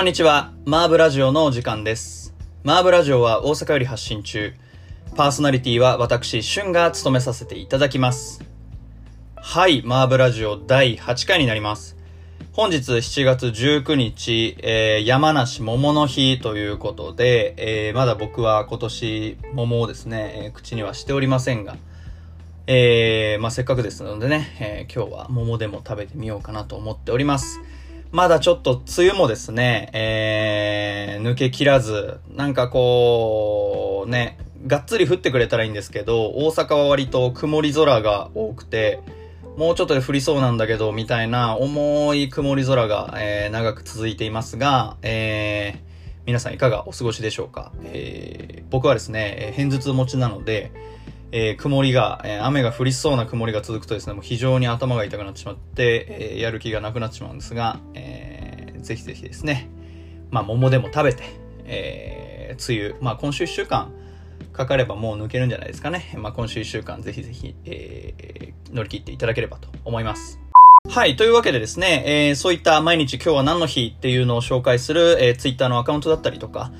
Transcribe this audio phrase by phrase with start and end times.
[0.00, 0.54] こんにちは。
[0.64, 2.34] マーブラジオのお時間です。
[2.64, 4.54] マーブラジオは大阪より発信中。
[5.14, 8.42] パーソナリティは私、シュンが務めさせていただきます。
[9.36, 11.98] はい、マーブラジオ第8回になります。
[12.54, 21.76] 本日7月19日、えー、山梨桃の日ということで、えー、まだ僕は今年桃をですね、えー口にはしておりませんが、
[22.66, 27.60] えー、まあ、せっかくですのでね、え今日は桃でも食べてみようかなと思っております。
[28.12, 34.36] まだちょっと梅雨もですね、えー、抜けきらず、なんかこう、ね、
[34.66, 39.00] がっつり降ってくれたらいいんですけど、大阪は割と曇り空が多くて、
[39.56, 45.90] もうちょっとで降りそうなんだけど、みたいな重い曇り空が、えー長く続いていますが、えー
[46.26, 50.72] 皆さんいかがお過ごしでしょうか、えー僕はですね、えー偏頭痛持ちなので、
[51.32, 59.68] えー曇りが、えー雨が降りそうな曇りが続くとですね、もう非常に頭が痛くなってしまって、えーやる気がなくなってしまうんですが、えーぜひぜひですね、
[60.30, 61.22] まあ、桃でも食べて、
[61.64, 63.92] えー梅雨、まあ、今週1週間
[64.52, 66.14] かかればもう抜けるんじゃないですかね。
[66.16, 70.38] まあ、今週1週間ぜひぜひ、えー乗り切っていただければと思います。
[70.88, 71.16] はい。
[71.16, 76.72] というわけでですね、えーそういった毎日今日は何の日っていうのを紹介する、えー、ツイッターのアカウントだったりとか、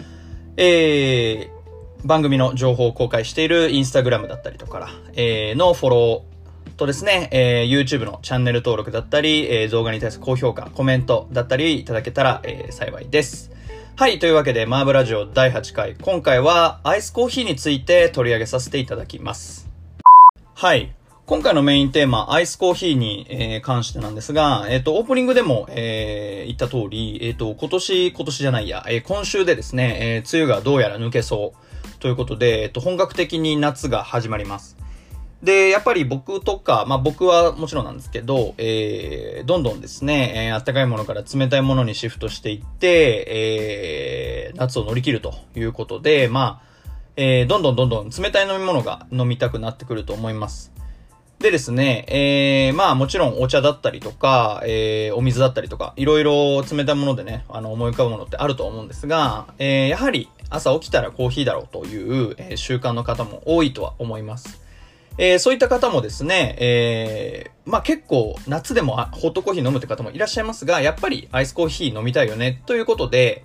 [0.56, 1.59] えー
[2.04, 13.50] 番組の情報を公開しているインスタグラムだったりとか、えーのフォローとですね、えー YouTube のチャンネル登録だったり、えー動画に対する高評価、コメントだったりいただけたら、えー幸いです。
[13.96, 14.18] はい。
[14.18, 15.94] というわけで、マーブラジオ第8回。
[16.00, 19.68] 今回はアイスコーヒーについて取り上げさせていただきます。
[20.54, 20.94] はい。
[21.26, 31.69] 今回のメインテーマ、アイスコーヒーに、えー関してなんですが、えっ、と、オープニングでも、えー言った通り、えっ、と、今年、今年じゃないや、えー今週でですね、えー梅雨がどうやら抜けそう。
[32.00, 34.76] ということで、えっ、と、本格的に夏が始まります。
[35.42, 46.70] で、やっぱり僕とか、まあ僕はもちろんなんですけど、えー、どんどんですね、えー、暖かいものから冷たいものにシフトしていって、えー、夏を乗り切るということで、まあ、
[47.16, 50.72] えー、どんどんどんどん冷たい飲み物が飲みたくなってくると思います。
[51.38, 64.60] でですね、えー、まあもちろんお茶だったりとか、えー、お水だったりとか、いろいろ冷たいものでね、あの思い浮かぶものってあると思うんですが、えー、やはり朝起きたらコーヒーだろうという、えー習慣の方も多いとは思います。
[65.18, 73.44] えーそういった方もですね、えーまあ結構夏でもホットコーヒー飲むって方もいらっしゃいますが、やっぱりアイスコーヒー飲みたいよね、ということで、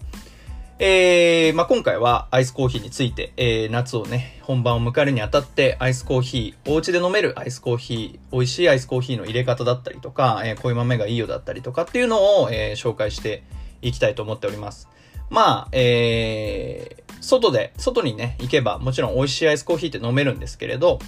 [0.80, 13.44] えーまあ今回はアイスコーヒーについて、えー夏をね、本番を迎えるにあたって、アイスコーヒー、お家で飲めるアイスコーヒー、美味しいアイスコーヒーの入れ方だったりとか、えーこういう豆がいいよだったりとかっていうのを、えー紹介して
[13.82, 14.88] いきたいと思っております。
[15.30, 21.00] まあ、えー、外で、外にね、行けば、もちろん美味しいアイスコーヒーって飲めるんですけれど、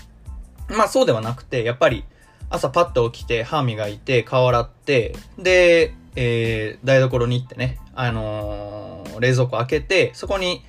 [0.69, 2.03] まあそうではなくて、やっぱり
[2.49, 10.63] 朝パッと起きて歯磨いて顔洗って、で、えー、台所に行ってね、あのー冷蔵庫開けて、そこに、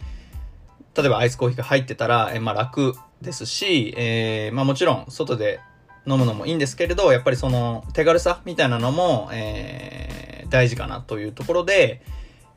[0.97, 5.61] 例えばアイスコーヒーが入ってたら、えーまあ楽ですし、えー、まあもちろん外で
[6.07, 12.03] 飲むのもいいんですけれど、やっぱりその手軽さみたいなのも、えー、大事かなというところで、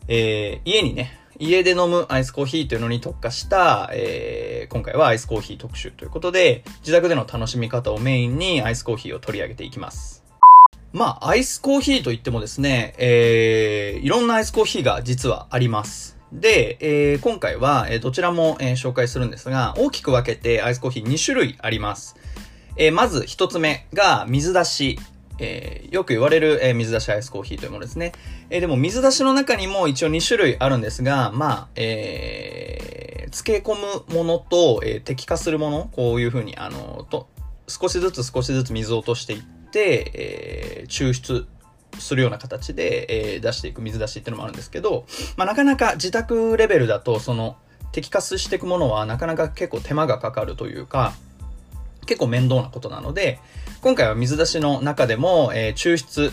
[0.07, 10.23] えー、家にね、家で飲むアイスコーヒーというのに特化した、えー、今回はアイスコーヒー特集ということで、自宅での楽しみ方をメインにアイスコーヒーを取り上げていきます。
[10.93, 16.17] まあ、アイスコーヒーといってもですね、えー、いろんなアイスコーヒーが実はあります。
[16.31, 22.15] で、えー、今回は、えどちらも、えー紹介するんですが、大きく分けてアイスコーヒー2種類あります。
[22.77, 24.99] えーまず一つ目が水出し。
[25.41, 28.13] えーよく言われる、えー水出しアイスコーヒーというものですね。
[28.49, 37.27] えーでも水出しの中にも一応2種類あるんですが、まあ、えー漬け込むものと、えー滴下するもの、こういうふうに、あの、と、
[37.67, 41.45] 少しずつ少しずつ水を落としていって、えー抽出
[41.99, 47.57] するような形で、えー出していく水出しっていうのもあるんですけど、まあ、なかなか自宅レベルだと、その、
[47.91, 51.13] 滴下していくものはなかなか結構手間がかかるというか、
[52.05, 53.39] 結構面倒なことなので、
[53.81, 56.31] 今回は水出しの中でも、えー抽出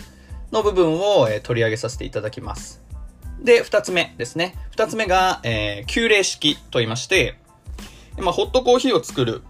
[0.51, 2.79] の部分を、えー取り上げさせていただきます。
[3.41, 4.53] で、二つ目ですね。
[4.69, 7.39] 二つ目が、えー、急冷式と言いまして、
[8.19, 9.41] まあ、ホットコーヒーを作る、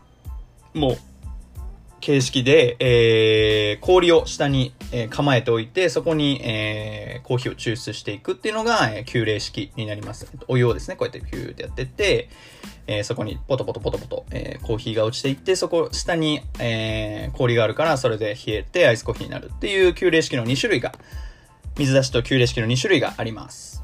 [0.73, 0.97] もう、
[1.99, 10.31] 形式で、えー、氷を下に、えー構えておいて、そこに、えー、コーヒーを抽出していくっていうのが、えー、急冷式になります。
[10.47, 12.29] お湯をですね、こうやってピューってやってって、
[12.91, 20.93] えーそこにポトポトポトポト、えーコーヒーが落ちていって、そこ、下に、えー氷があるから、それで冷えてアイスコーヒーになるっていう急冷式の2種類が、
[21.77, 23.83] 水出しと急冷式の2種類があります。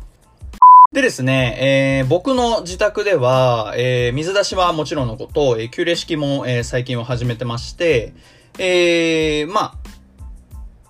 [0.91, 8.13] でですね、えー僕の自宅では、えー水出しはもちろんのこと、えー、急冷式も、えー最近は始めてまして、
[8.57, 9.84] えーまあ、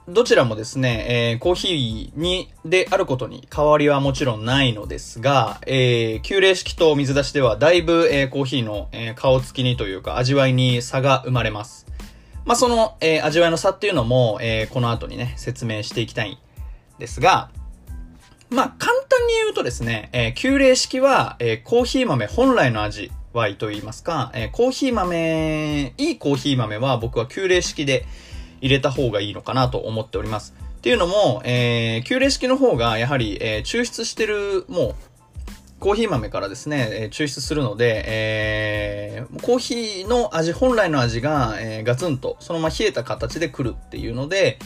[0.08, 11.88] どちらもですね、えー、コーヒーに、であることに変わりはもちろんないのですが、えー、急冷式と水出しではだいぶ、えー、コーヒーの、えー、顔つきにというか味わいに差が生まれます。
[12.46, 16.38] まあ、その、えー、味わいの差っていうのも、えー、この後にね、説明していきたいん
[17.00, 17.50] ですが、
[18.52, 28.06] まあ、簡単に言うとですね、えー、急冷式は、えー、コーヒー豆本来の味わいと言いますか、えー、コーヒー豆、いいコーヒー豆は僕は急冷式で、
[28.66, 30.56] 入れた方がいいのかなと思っております。
[30.78, 34.96] っていうのも、えー、旧冷式の方がやはり、えー、抽出してる、もう、
[35.80, 44.58] コーヒー豆からですね、えー、抽出するので、えー、コーヒーの味、本来の味が、えー、ガツンと、そのまま冷えた形で来るっていうので、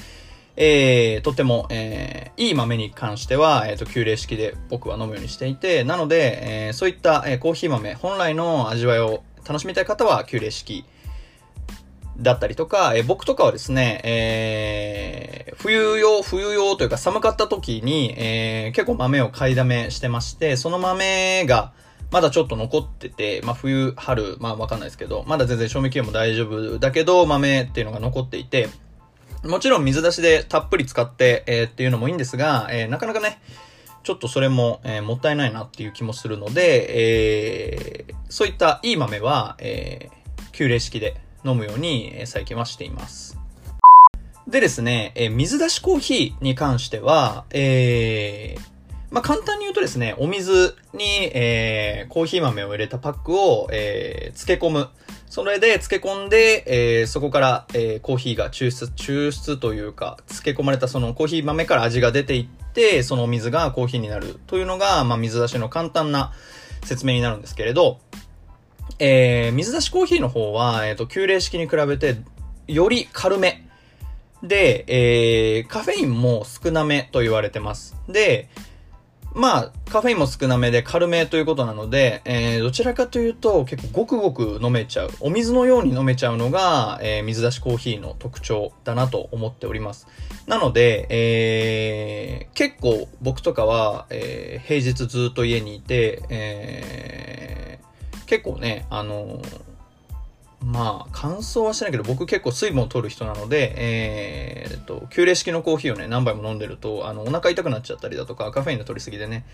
[0.55, 10.85] えー、とても、えー、いい豆に関しては、えっ、ー、と、急冷式で僕は飲むようにしていて、なので、えー、そういった、えー、コーヒー豆、本来の味わいを楽しみたい方は、急冷式
[12.21, 21.71] だったりとか、え僕とかはですね、えー、冬用、冬用というか寒かった時に、えー、結構豆を買いだめしてまして、その豆が
[22.11, 28.69] まだちょっと残ってて、まあ冬、春、まあわかんないですけど、まだ全然賞味期限も大丈夫だけど、豆っていうのが残っていて、
[29.43, 33.39] もちろん水出しでたっぷり使って、えー、っていうのもいいんですが、えー、なかなかね、
[34.03, 43.37] ちょっとそれも、えー、もったいないなっていう気もするので、えー、そういったいい豆は、えー、急冷式で飲むように最近はしています。
[44.47, 48.79] でですね、え水出しコーヒーに関しては、えー、
[49.11, 51.03] まあ、簡単に言うとですね、お水に、
[51.33, 54.89] えー、コーヒー豆を入れたパックを、えー、漬け込む。
[55.27, 56.63] それで漬け込んで、
[56.99, 66.33] えー、そこから、えー、コーヒーが抽出、抽出というか、漬け込まれたそのコーヒー豆から味が出ていって、そのお水がコーヒーになるというのが、まあ、水出しの簡単な
[66.83, 67.99] 説明になるんですけれど、
[68.97, 72.17] えー、水出しコーヒーの方は、えっ、ー、と、急冷式に比べて、
[72.67, 73.65] より軽め。
[74.41, 77.95] で、えー、カフェインも少なめと言われてます。
[78.07, 78.49] で、
[79.33, 85.11] まあ、カフェインも少なめで軽めということなので、えー、どちらかというと結構ごくごく飲めちゃう。
[85.19, 90.07] お水のように飲めちゃうのが、えー、水出しコーヒーの特徴だなと思っております。
[90.47, 97.78] なので、えー、結構僕とかは、えー、平日ずっと家にいて、えー
[98.29, 99.61] 結構ね、あのー、
[100.63, 109.45] まあ、乾燥はしてないけど、僕結構水分を取る人なので、えー、っと、急冷式のコーヒーをね、何杯も飲んでると、あの、お腹痛くなっちゃったりだとか、カフェインの取りすぎでね、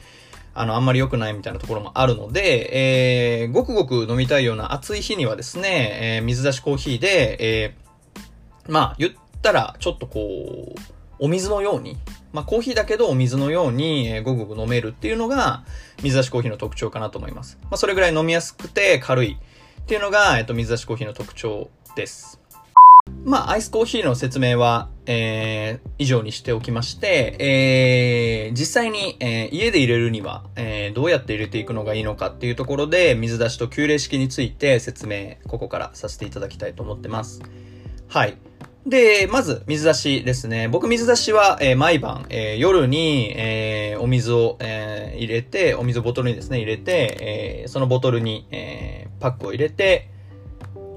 [0.53, 9.11] あの、あんまり良くないみたいなところもあるので、えー、ごくごく飲みたいような暑い日にはですね、えー、水出しコーヒーで、えー、まあ、言っ
[9.41, 10.79] たら、ちょっとこう、
[11.19, 11.95] お水のように、
[12.35, 15.63] まあ、コーヒーだけどお水のように、ごくごく飲めるっていうのが、
[16.03, 17.57] 水出しコーヒーの特徴かなと思います。
[17.63, 19.37] まあ、それぐらい飲みやすくて軽い
[19.81, 22.41] っていうのが、えっと、水出しコーヒーの特徴です。
[23.23, 37.41] まあ、アイスコーヒーの説明は、えー、以上にしておきまして、えー、実際に、えー、家で入れるには、えー、どうやって入れていくのがいいのかっていうところで、水出しと急冷式について説明、ここからさせていただきたいと思ってます。
[38.09, 38.37] はい。
[38.85, 40.67] で、まず、水出しですね。
[40.67, 50.11] 僕、水出しは、えー、毎晩、えー、夜に、えー、お水を、えー、入れて、お水をボトルにですね、入れて、えー、そのボトルに、えー、パックを入れて、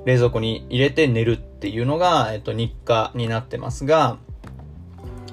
[0.05, 4.19] 冷蔵庫に入れて寝るっていうのが、えっ、ー、と、日課になってますが、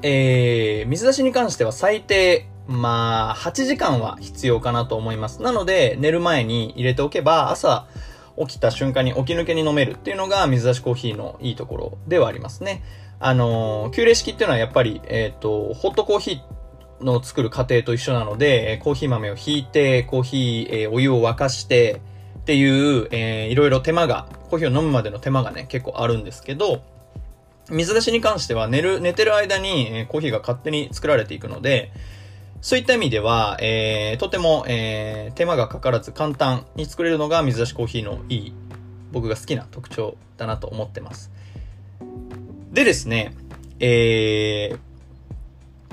[0.02, 5.42] えー、水出しに関しては最低、まあ、8時間は必要かなと思います。
[5.42, 7.88] なので、寝る前に入れておけば、朝、
[8.38, 12.84] 起きた瞬間に起き抜けに飲めるっていうのが水出しコーヒーのいいところではありますね。
[13.20, 22.02] あのー、急冷式っていうのはやっぱり、えっ、ー、と、ホットコーヒーの作る過程と一緒なので、コーヒー豆をひいて、コーヒー、えー、お湯を沸かして、
[22.40, 26.84] っていう、えー、いろいろ手間が、コーヒーを飲むまでの手間がね、結構あるんですけど、
[27.70, 31.92] 水出しに関しては寝る、寝てる間に、えー、コーヒーが勝手に作られていくので、
[32.66, 38.54] そういった意味では、えー、とても、えー、手間がかからず簡単に作れるのが水出しコーヒーのいい、
[39.12, 41.32] 僕が好きな特徴だなと思ってます。
[42.72, 43.36] でですね、
[43.80, 44.80] えー、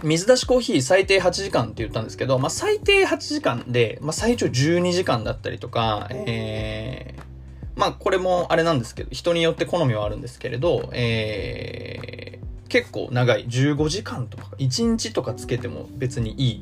[0.03, 12.42] 水出しコーヒー最低8時間って言ったんですけど、まあ、最低8時間で、まあ、最長12時間だったりとか、えー、まあ、これもあれなんですけど、人によって好みはあるんですけれど、えー、
[12.73, 16.61] 結構長い15時間とか1日とかつけても別にいいっ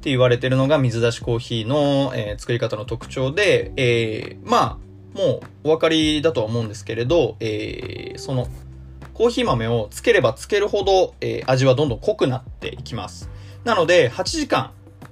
[0.00, 4.78] て言われてるのが水出しコーヒーの、えー、作り方の特徴で、えー、ま
[5.14, 8.48] あもうお分かりだとは思うんですけれど、えー、その
[9.12, 13.28] コーヒー豆をつければつけるほど、えー、味はどんどん濃くなっていきます。
[13.64, 14.70] なので8時間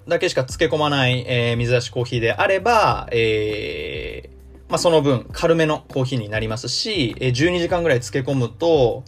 [0.09, 9.05] だけしか漬け込まない、えー、水出しコーヒーであれば、えー、まあ、その分軽めのコーヒーになりますし、え12時間ぐらい漬け込むと、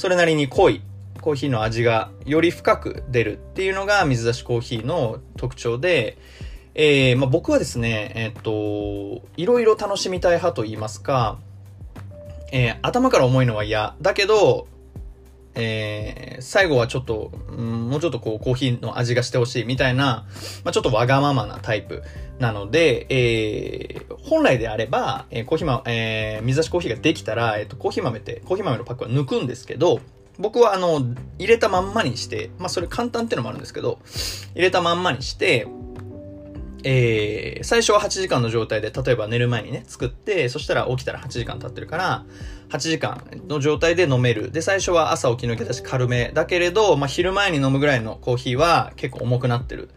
[0.00, 0.80] それなりに濃い
[1.20, 6.16] コーヒーの味がより深く出るっていうのが水出しコーヒーの特徴で、
[6.74, 11.38] えー、まあ、僕はですね、えっと、いろいろ楽しみたい派と言いますか、
[12.50, 13.94] えー、頭から重いのは嫌。
[14.00, 14.68] だけど、
[15.54, 20.24] えー、最後はちょっと、うん、もうちょっとこう、コーヒーの味がしてほしいみたいな、
[20.64, 22.02] まあ、ちょっとわがままなタイプ
[22.40, 30.00] なので、えー、本来であれば、えー、コーヒー豆、えー、水出しコーヒーができたら、えっ、ー、と、コーヒー豆って、コーヒー豆のパックは抜くんですけど、
[30.38, 31.02] 僕はあの、
[31.38, 33.98] 入れたまんまにして、まあ、それ簡単ってのもあるんですけど、
[34.54, 35.68] 入れたまんまにして、
[36.82, 42.24] えー、最初は8時間の状態で、例えば寝る前にね、作って、そしたら起きたら8時間経ってるから、
[42.70, 44.50] 8時間の状態で飲める。
[44.50, 46.30] で、最初は朝起き抜けたし軽め。
[46.32, 49.90] だけれど、まあ、昼前に飲むぐらいのコーヒーは結構重くなってる。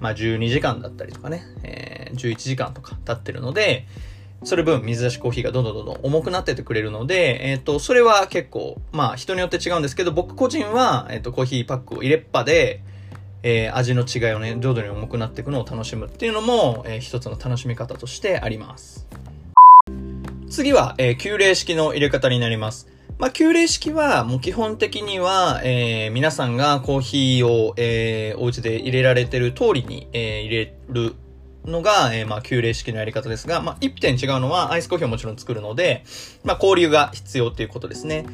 [0.00, 3.86] まあ、12時間だったりとかね、えー、11時間とか経ってるので、
[4.44, 12.82] それ分水出しコーヒーがどんどんどんどん重くなっててくれるので、えっ、ー、と、それは結構、まあ人によって違うんですけど、僕個人は、えっ、ー、と、コーヒーパックを入れっぱで、
[13.42, 19.06] えー、味の違いをね、徐々に重くなっていくのを楽しむっていうのも、えー、一つの楽しみ方としてあります。
[20.50, 22.88] 次は、えー、急冷式の入れ方になります。
[23.18, 31.14] まあ、急冷式は、もう基本的には、えー、皆さんがコーヒーを、えー、お家で入れられてる通りに、えー、入れる
[31.64, 36.04] のが、えー、まあ、急冷式のやり方ですが、まあ、一点違うのは、アイスコーヒーをもちろん作るので、
[36.44, 38.26] まあ、交流が必要っていうことですね。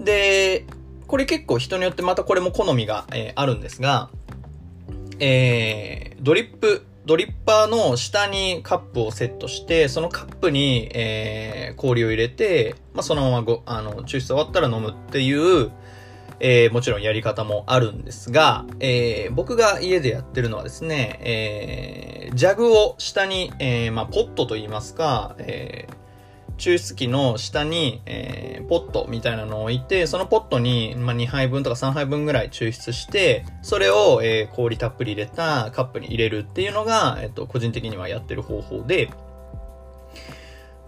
[0.00, 0.64] で、
[1.06, 4.08] これ結構人によってまたこれも好みが、えー、あるんですが、
[5.18, 15.72] えー、ドリップ、ドリッパーの下にカップをセットして、そのカップに、えー、氷を入れて、まあ、そのままご、あの、抽出終わったら飲むっていう、
[16.40, 25.99] えー、もちろんやり方もあるんですが、えー、僕が家でやってるのはですね、えー、ジャグを下に、え、まあ、ポットと言いますか、えー、
[26.60, 39.10] 抽出器の下に、えー、ポットみたいなのを置いて、そのポットに、まあ、2杯分とか3杯分ぐらい抽出して、それを、えー、氷たっぷり入れたカップに入れるっていうのが、えっ、と、個人的にはやってる方法で、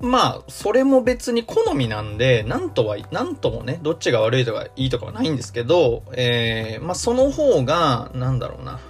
[0.03, 8.81] まあ、それも別に好みなんで、なんとは、なんともね、どっちが悪いとかいいとかはないんですけど、えー、まあその方が、なんだろうな、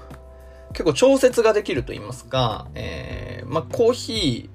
[0.73, 4.52] 結構調節ができると言いますか、えー、まあコーヒー、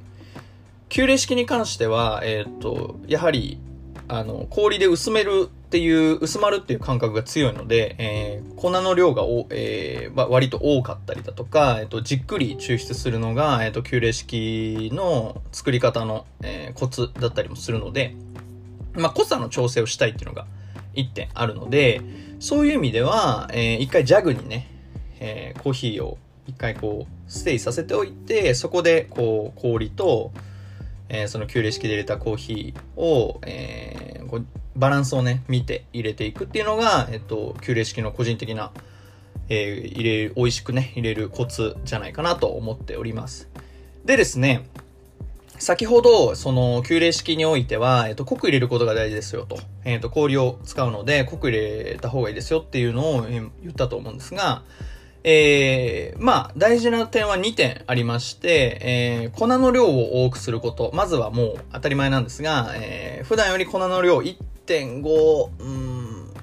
[0.90, 3.60] 急冷式に関しては、えっ、ー、と、やはり、
[4.08, 18.16] あの、氷で薄めるっていう、薄まるっていう感覚が強いので、えー、粉の量がお、えー、割と多かったりだとか、えっ、と、じっくり抽出するのが、えっ、と、急冷式の作り方の、えー、コツだったりもするので、
[18.94, 20.48] まあ、濃さの調整をしたいっていうのが
[20.94, 22.02] 一点あるので、
[22.40, 24.70] そういう意味では、えー、一回ジャグにね、
[25.20, 26.18] えー、コーヒーを
[26.48, 30.32] 一回こう、ステイさせておいて、そこでこう、氷と、
[31.10, 34.46] えー、その急冷式で入れたコーヒーを、えー、
[34.76, 38.72] バランスをね、見て入れていくっていうのが、えっと、急冷式の個人的な、
[39.50, 43.50] えー、入れる、美味しくね、入れるコツじゃないかなと思っております。
[44.06, 44.66] でですね、
[45.60, 49.58] 先ほど、その、急冷式においては、えっと、濃く入れることが大事ですよと。
[49.86, 54.62] えっと、氷を使うので、濃く入れた方がいいですよっていうのを言ったと思うんですが、
[55.30, 58.80] えー、まあ、大事な点は2点ありまして、
[59.26, 60.90] えー、粉の量を多くすること。
[60.94, 66.34] まずはもう当たり前なんですが、えー、普段より粉の量1.5、うん、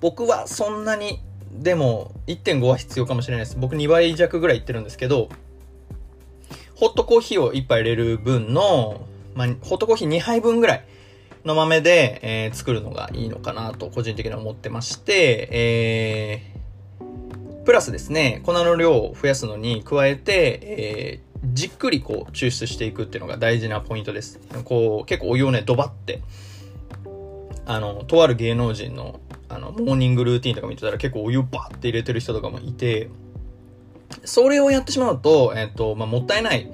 [0.00, 1.20] 僕はそんなに、
[1.52, 3.56] でも1.5は必要かもしれないです。
[3.58, 5.28] 僕2倍弱ぐらいいってるんですけど、
[6.76, 10.84] ホットコーヒーを1杯入れる分の、まあ、ホットコーヒー2杯分ぐらい
[11.44, 16.61] の豆で、えー、作るのがいいのかなと個人的には思ってまして、えー、
[17.64, 24.40] プラスですね、粉の量を増やすのに加えて、えー、じっくりこう抽出していくっていうのが大事なポイントです。
[24.64, 26.22] こう、結構お湯をね、ドバって、
[27.66, 33.08] あの、とある芸能人の、あの、モーニングルーティンとか見てたら結構お湯バーって入れてる人とかもいて、
[34.24, 36.68] それをやってしまうと、えっ、と、まあ、もったいない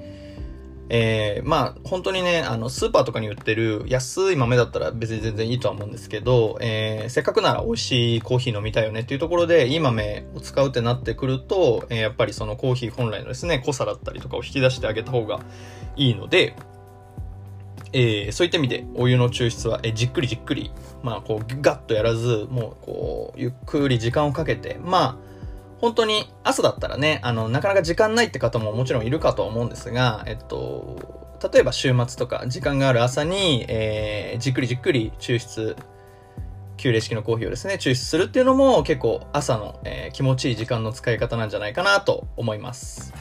[0.91, 15.41] えー、まあ、本当にね、あの、スーパーとかに売ってる安い豆だったら別に全然いいとは思うんですけど、えー、せっかくなら美味しいコーヒー飲みたいよねっていうところで、いい豆を使うってなってくると、えー、やっぱりそのコーヒー本来のですね、濃さだったりとかを引き出してあげた方が
[15.95, 16.55] いいので、
[17.93, 20.71] えー、そういった意味でお湯の抽出は、えー、じっくりじっくり、
[21.03, 25.28] まあ、こう、ガッとやらず、もう、こう、ゆっくり時間をかけて、まあ、
[25.79, 35.77] 本当に朝だったらね、あの、なかなか時間ないって方ももちろんいるかと思うんですが、えっと、例えば週末とか時間がある朝に、えー、じっくりじっくり抽出、
[36.75, 43.13] 急冷式のコーヒーをですね、抽出するっていうのも結構朝の、えー、気持ちいい時間の使い方なんじゃないかなと思います。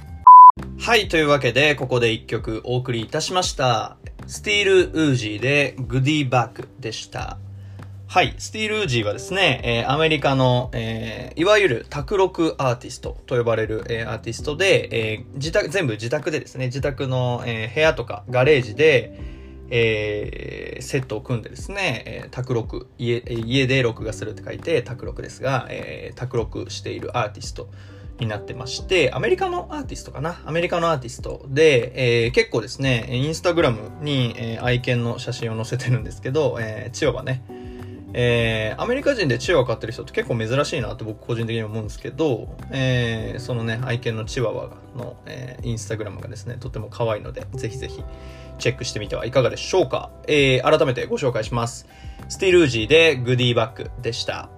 [0.81, 3.97] はい、というわけで、ここで一曲お送りいたしました。
[4.27, 7.39] スティール・ウージーでグディバックでした。
[8.11, 8.35] はい。
[8.39, 19.13] スティール・ウージーはですね、えー、アメリカの、えー、いわゆる卓録アーティストと呼ばれる、えー、アーティストで、えー、自宅、全部自宅でですね、自宅の、えー、部屋とかガレージで、
[19.69, 27.69] えー、セットを組んでですね、えー、卓録、家、家で録画するって書いて、卓録ですが、えー、卓録しているアーティスト
[28.19, 30.41] になってまして、アメリカのアーティストかな？
[30.47, 37.45] アメリカのアーティストで、えー、結構ですね、インスタグラムに、えー、愛犬の写真を載せてるんですけど、えー、チワワね、
[38.15, 48.03] えー、アメリカ人でチワワ飼ってる人って結構珍しいなって僕個人的に思うんですけど、えー、そのね、愛犬のチワワの、えー、インスタグラムがですね、とても可愛いので、ぜひぜひ
[48.59, 50.11] チェックしてみてはいかがでしょうか。
[50.27, 51.87] えー、改めてご紹介します。
[52.29, 54.49] スティルージーでグディバックでした。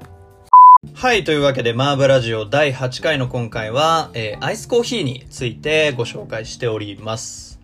[0.95, 1.25] はい。
[1.25, 7.61] というわけで、マーブラジオ第8回の今回は、えー、アイスコーヒーについてご紹介しております。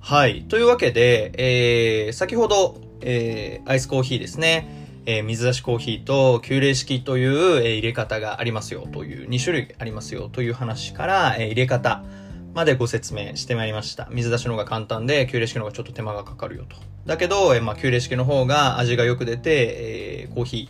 [0.00, 0.42] はい。
[0.42, 4.87] というわけで、えー、先ほど、えー、アイスコーヒーですね。
[5.10, 12.04] えー、水出しコーヒーと急冷式という、えー、入れ方がありますよという、2種類ありますよという話から、えー、入れ方
[12.52, 14.06] までご説明してまいりました。
[14.10, 16.76] 水出しの方が簡単で、急冷式の方がちょっと手間がかかるよと。
[17.06, 20.68] だけど、えー、まあ、急冷式の方が味がよく出て、えー、コーヒ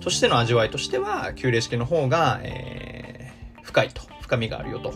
[0.00, 4.94] ーとしての味わいとしては、急冷式の方が、えー、深いと、深みがあるよと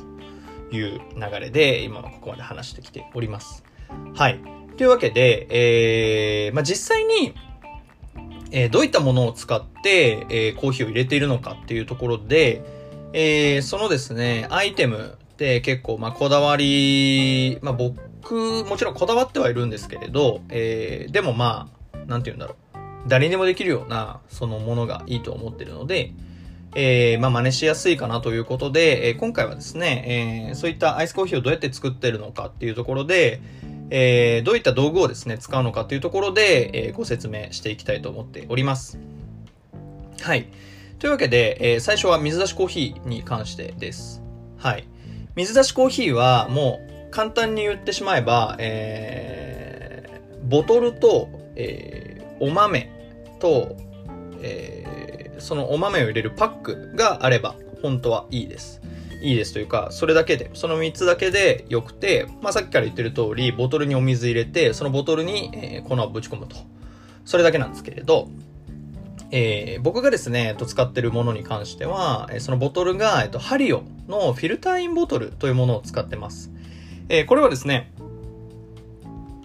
[0.75, 3.63] いう流れで、今はここまで話してきております。
[4.17, 4.41] はい。
[4.77, 5.47] というわけで、
[6.47, 7.35] えー、まあ、実際に、
[8.53, 12.63] えー、どういったものを使って、えー、コーヒーを入れているのかっていうところで、
[13.13, 22.57] えー、そのですね、アイテムって結構、まあ、こだわり、まあ、僕、もちろんこだわってはいるんですけれど、えー、でもまあ、なんて言うんだろう。
[23.09, 26.13] 誰にでもできるような、そのものがいいと思ってるので、
[26.75, 33.41] えー、まあ、真似しやすいかなということで、えー、今回はですね、えー、そういったアイスコーヒーをどうやって作ってるのかっていうところで、
[33.91, 38.99] えー、どういった道具をですね、使うのかというところで、えー、ご説明していきたいと思っております。
[40.21, 40.47] はい。
[40.99, 44.23] というわけで、えー、最初は水出しコーヒーに関してです。
[44.59, 44.87] はい。
[45.35, 52.91] 水出しコーヒーはもう簡単に言ってしまえば、えー、ボトルと、えー、お豆
[53.41, 53.77] と、
[54.43, 58.81] えー、そのお豆を入れるパックがあれば本当はいいです。
[59.21, 66.57] いいですというか、それだけで、その3つだけで良くて、まあ、さっきから言ってる通り、ボトルにお水入れて、そのボトルに、え、粉をぶち込むと。
[67.25, 68.29] それだけなんですけれど、
[69.31, 76.51] えー、僕がですね、えっと、使ってるものに関しては、え、そのボトルが、えっと、ハリオのフィルターインボトルというものを使ってます。
[77.09, 77.93] えー、これはですね、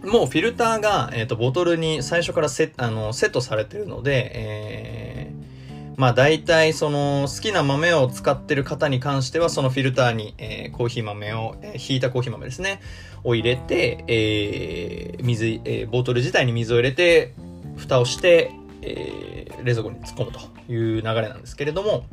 [0.04, 5.05] もうフィルターが、えっと、ボトルに最初からセあのセットされてるので、え
[5.98, 12.82] まあ大体その好きな豆を使ってる方に関してはそのフィルターに、えー、コーヒー豆を、えー、ひいたコーヒー豆ですね、
[13.24, 17.34] を入れて、えー、水、えー、ボトル自体に水を入れて、
[17.78, 22.06] 蓋をして、えー、冷蔵庫に突っ込むという流れなんですけれども、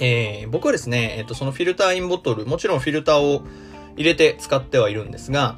[0.00, 3.42] えー、僕はですね、えっ、ー、と、そのフィルターインボトル、もちろんフィルターを
[3.96, 5.56] 入れて使ってはいるんですが、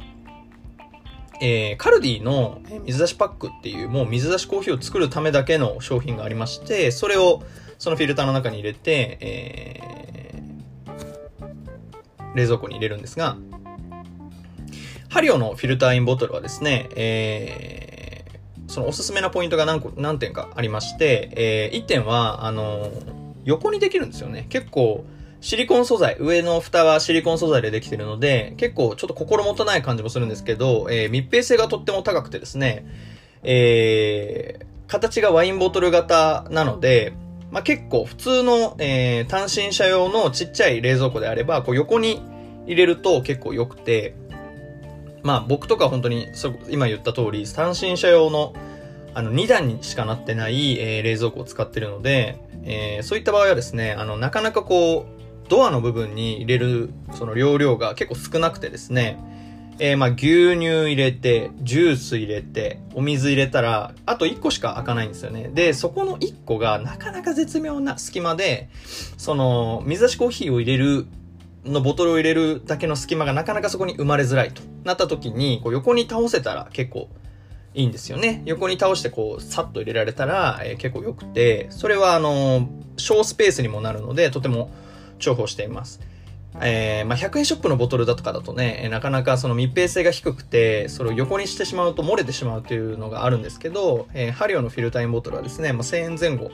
[1.41, 7.43] えー、カルディの水出しパックっていうもう水出しコーヒーを作るためだけの商品がありまして、それを
[7.79, 13.37] そのフィルターの中に入れて、えー、冷蔵庫に入れるんですが、
[15.09, 22.91] ハリオのフィルターインボトルはですね、えー、そのおすすめなポイントが何個、何点かありまして、えー、1点は、あの、
[23.45, 24.47] 横にできるんですよね。
[24.49, 25.05] 結構、
[25.41, 32.87] シリコン素材、上の蓋はシリコン素材でできてるので、結構ちょっと心もとない感じもするんですけど、えー、密閉性がとっても高くてですね、
[33.43, 37.13] えー、形がワインボトル型なので、
[37.51, 42.23] まあ、結構普通の、えー、単身者用のちっちゃい冷蔵庫であれば、こう横に
[42.67, 44.17] 入れると結構良くて、
[45.23, 46.29] まあ僕とか本当に
[46.69, 48.55] 今言った通り、単身者用の
[49.15, 55.16] あの2段にしかなってない、えー、冷蔵庫を使ってるので、えー、そういった場合はですね、あの、なかなかこう、
[55.49, 59.19] ドアの部分に入れるその容量が結構少なくてですね、
[59.79, 65.51] えー、まあ牛乳入れて、ジュース入れて、お水入れたら、あと1個しか開かないんですよね。
[65.53, 68.71] で、そこの1個がなかなか絶妙な隙間で、
[69.19, 71.07] その、水出しコーヒーを入れる、
[71.65, 77.09] のボトルを入れるだけの隙間がなかなかそこに生まれづらいとなった時に、こう横に倒せたら結構
[77.75, 78.43] いいんですよね。
[78.47, 84.71] 横に倒してこう、さっと入れられたら、えー、結構良くて、それはあの、小スペースにもなるので、とても
[85.19, 86.01] 重宝しています。
[86.61, 96.51] えー、まあ、100円ショップのボトルだとかだとね、なかなかその密閉性が低くて、それを横にしてしまうと漏れてしまうというのがあるんですけど、えー、ハリオのフィルタインボトルはですね、まあ、1000円前後。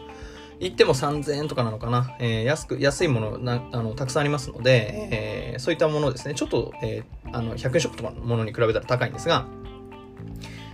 [0.60, 2.14] 言っても3000円とかなのかな。
[2.20, 9.46] えー、安く、安いものな、あの、たくさんありますので、えー、そういったものですね、ちょっと、えー、あの、100円ショップとかのものに比べたら高いんですが、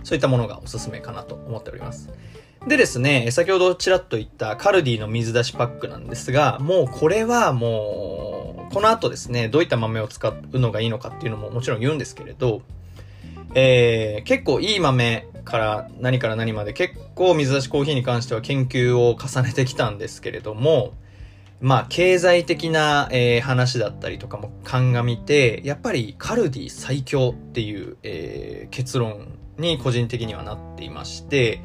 [0.03, 2.09] そういったものがおすすめかなと思っております。
[2.69, 12.61] でですね、先ほどちらっと言ったカルディの水出しパックなんですが、もうこれはもう、この後ですね、どういった豆を使うのがいいのかっていうのももちろん言うんですけれど、
[13.55, 20.93] えー、結構いい豆から何から何まで結構水出しコーヒーに関しては研究を重ねてきたんですけれども、
[21.61, 31.61] まあ、経済的な、えー、話だったりとかも鑑みて、やっぱりカルディ最強っていう、えー、結論に個人的にはなっていまして、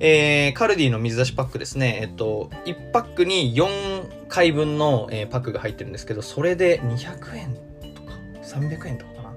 [0.00, 7.54] えー、カルディの水出しパックですね、えっと、1パックに4回分の、えー、パックが入ってるんですけど、それで200円
[7.94, 9.34] とか、300円とかかな？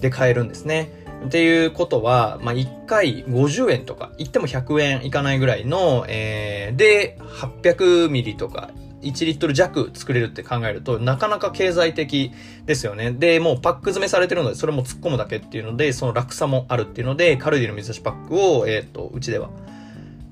[0.00, 0.90] で買えるんですね。
[1.26, 12.32] っていうことは、まあ、1回50円とか、言っても100円いかないぐらいの、えー、で、800ミリとか、1リットル弱作れるって考えると、なかなか経済的
[12.66, 13.12] ですよね。
[13.12, 19.50] で、もうパック詰めされてるので、それも突っ込むだけっていうので、その楽さもあるっていうので、カルディの水出しパックを、えっ、ー、と、うちでは、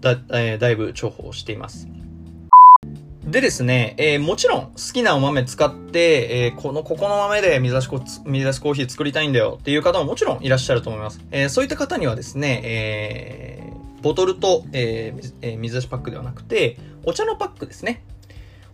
[0.03, 1.89] だ、えー、だいぶ重宝しています。
[3.25, 11.21] でですね、えー、もちろん好きなお豆使って、えー、この、ここの豆で水出しコ水出しコーヒー作りたいんだよっていう方ももちろんいらっしゃると思います。
[11.31, 18.03] えー、そういった方にはですね、えー、ボトルと、えー、水出しパックではなくて、お茶のパックですね。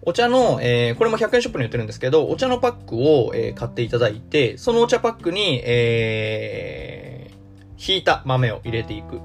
[0.02, 9.20] お茶の、えー、これも100円ショップに売ってるんですけど、お茶のパックを、えー、買っていただいて、そのお茶パックに、えー、挽いた豆を入れていく。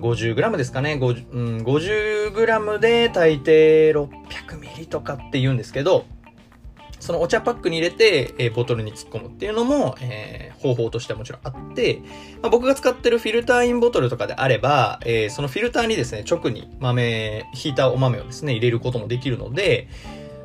[0.00, 0.94] 50g ですかね。
[0.94, 6.04] 50, うん、50g で大抵 600ml とかって言うんですけど、
[7.00, 12.02] そのお茶パックに入れて、えー、ボトルに突っ込むっていうのも、えー、方法としてはもちろんあって、
[12.42, 19.88] まあ、僕が使ってるフィルターインボトルとかであれば、えー、そのフィルターにですね、直に豆、引いたお豆をですね、入れることもできるので、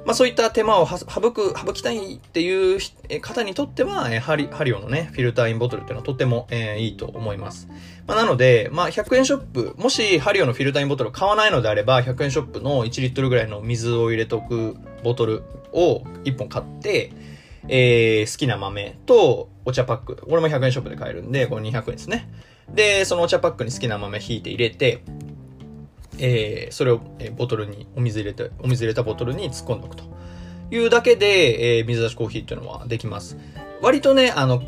[0.05, 2.79] まあそういった手間を省く、省きたいっていう
[3.21, 7.67] 方にとっては、えー、ハリ、ハリオのね、フィルターインボトルっていうのはとても、えー、いいと思います。
[8.07, 17.11] まあなので、まあ100円ショップ、もしハリオのフィルターインボトル買わないのであれば、100円ショップの1リットルぐらいの水を入れとくボトルを1本買って、
[17.67, 20.15] えー、好きな豆とお茶パック。
[20.17, 22.29] これも100円ショップで買えるんで、これ200円ですね。
[22.73, 25.03] で、そのお茶パックに好きな豆引いて入れて、
[26.19, 30.03] えー、それを、え、ボトルに、お水入れて、お水入れたボトルに突っ込んでおくと
[30.71, 33.37] いうだけで、えー、水出しコーヒーっていうのはできます。
[33.81, 34.61] 割とね、あの、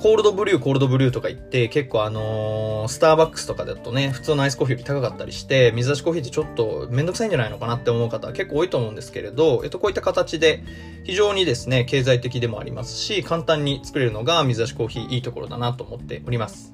[0.00, 10.64] コールドブリュー、コールドブリューとか言って、結構あのー、スターバックスとかだとね、普通のアイスコーヒーより高かったりして、水出しコーヒーってちょっとめんどくさいんじゃないのかなって思う方は結構多いと思うんですけれど、えっと、こういった形で、
[11.04, 16.72] 非常にですね、経済的でもありますし、簡単に作れるのが水出しコーヒーいいところだなと思っております。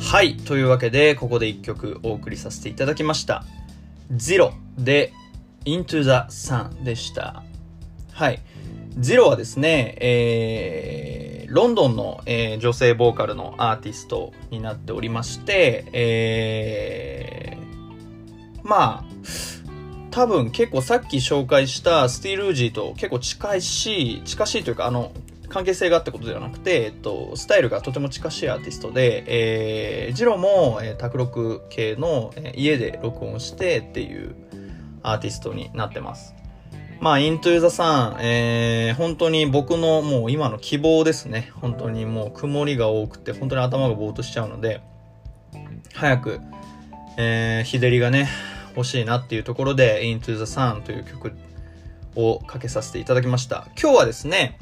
[0.00, 0.38] はい。
[0.38, 3.44] というわけで、ここで一曲お送りさせていただきました。
[4.14, 5.12] Zero で
[5.66, 7.42] Into the Sun でした。
[8.10, 8.40] はい。
[8.98, 19.04] Zero はですね、えー、ロンドンの、えー、女性ボーカルのアーティストになっておりまして、えー、まあ、
[20.12, 25.10] 多分結構さっき紹介したスティールージーと結構近いし、近しいというか、あの、
[25.48, 34.36] 関係性があったことではなくて、えっと、スタイルがとても近しいアーティストで、えー、ジロも、えー、卓録系の、えー、家で録音してっていう
[35.02, 36.39] アーティストになってます。
[37.00, 41.50] まあ、イントゥーザさん、えー、本当に僕のもう今の希望ですね。
[41.54, 44.82] 本当にもう曇りが多くて、本当に頭がぼーっとしちゃうので、
[45.94, 46.40] 早く、
[47.16, 48.28] えー、日照りがね、
[48.76, 51.32] 欲しいなっていうところで、イントゥーザさんという曲
[52.16, 53.66] をかけさせていただきました。
[53.80, 54.58] 今日はですね、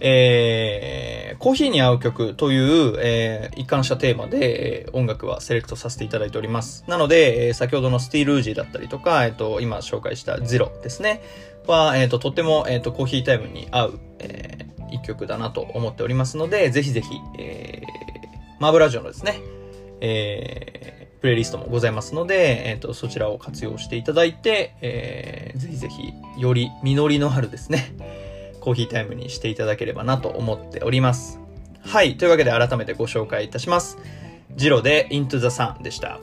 [0.00, 6.84] えー、コーヒーに合う曲という、えー、一貫したテーマで、えー、音楽はセレクトさせていただいております。
[6.86, 11.20] なので、えー、先ほどのスティールージーだったりとか、えっ、ー、と、今紹介したゼロですね、
[11.66, 17.08] は、えっ、ー、と、とっても、えっ、ー、と、コーヒータイムに合う、えー、一曲だなと思っておりますので、ぜひぜひ、
[17.38, 17.88] えー、
[18.58, 19.40] マーブラジオのですね、
[20.00, 27.92] えー、プレイリストもございますので、えっ、ー、と、そちらを活用していただいて、えー、ぜひぜひ、より実りのあるですね、
[28.68, 31.40] コーヒータイムにしていただければなと思っております。
[31.80, 32.18] はい。
[32.18, 33.96] というわけで改めてご紹介いたします。
[34.56, 36.20] ジロで Into the Sun でした。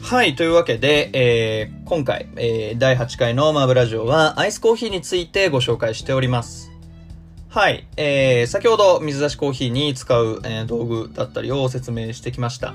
[0.00, 0.36] はい。
[0.36, 6.72] というわけで、えー、今回、えー、第8回のマーブラジオはアイスコーヒーについてご紹介しております。
[7.50, 7.86] はい。
[7.98, 12.72] えー、先ほど水出しコーヒーに使う、えー、道具だったりを説明してきました。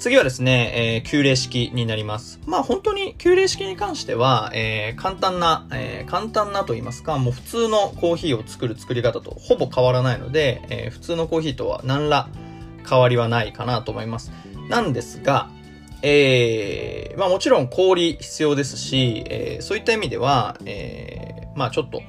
[0.00, 2.40] 次はですね、えー、旧礼式になります。
[2.46, 12.30] まあ本当に旧礼式に関しては、えー、簡単な、えー、簡単なと言いますか、もう普通のコーヒーを作る作り方とほぼ変わらないので、えー、普通のコーヒーとは何ら
[12.88, 14.32] 変わりはないかなと思います。
[14.70, 15.50] なんですが、
[16.00, 22.00] えー、まあもちろん氷必要ですし、えー、そういった意味では、えー、まあちょっと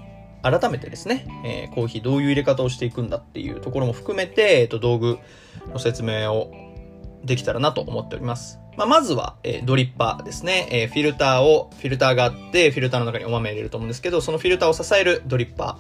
[0.44, 5.20] 改めてですね、えー、コーヒーどういう入れ方をしていくんだっていうところも含めて、えっ、ー、と、道具
[5.74, 6.52] の説明を
[7.24, 8.60] できたらなと思っております。
[8.78, 10.68] まあ、まずは、えー、ドリッパーですね。
[10.72, 15.78] えー、フィルターを、フィルターがあって、フィルターの中にお豆入れると思うんですけど、そのフィルターを支えるドリッパ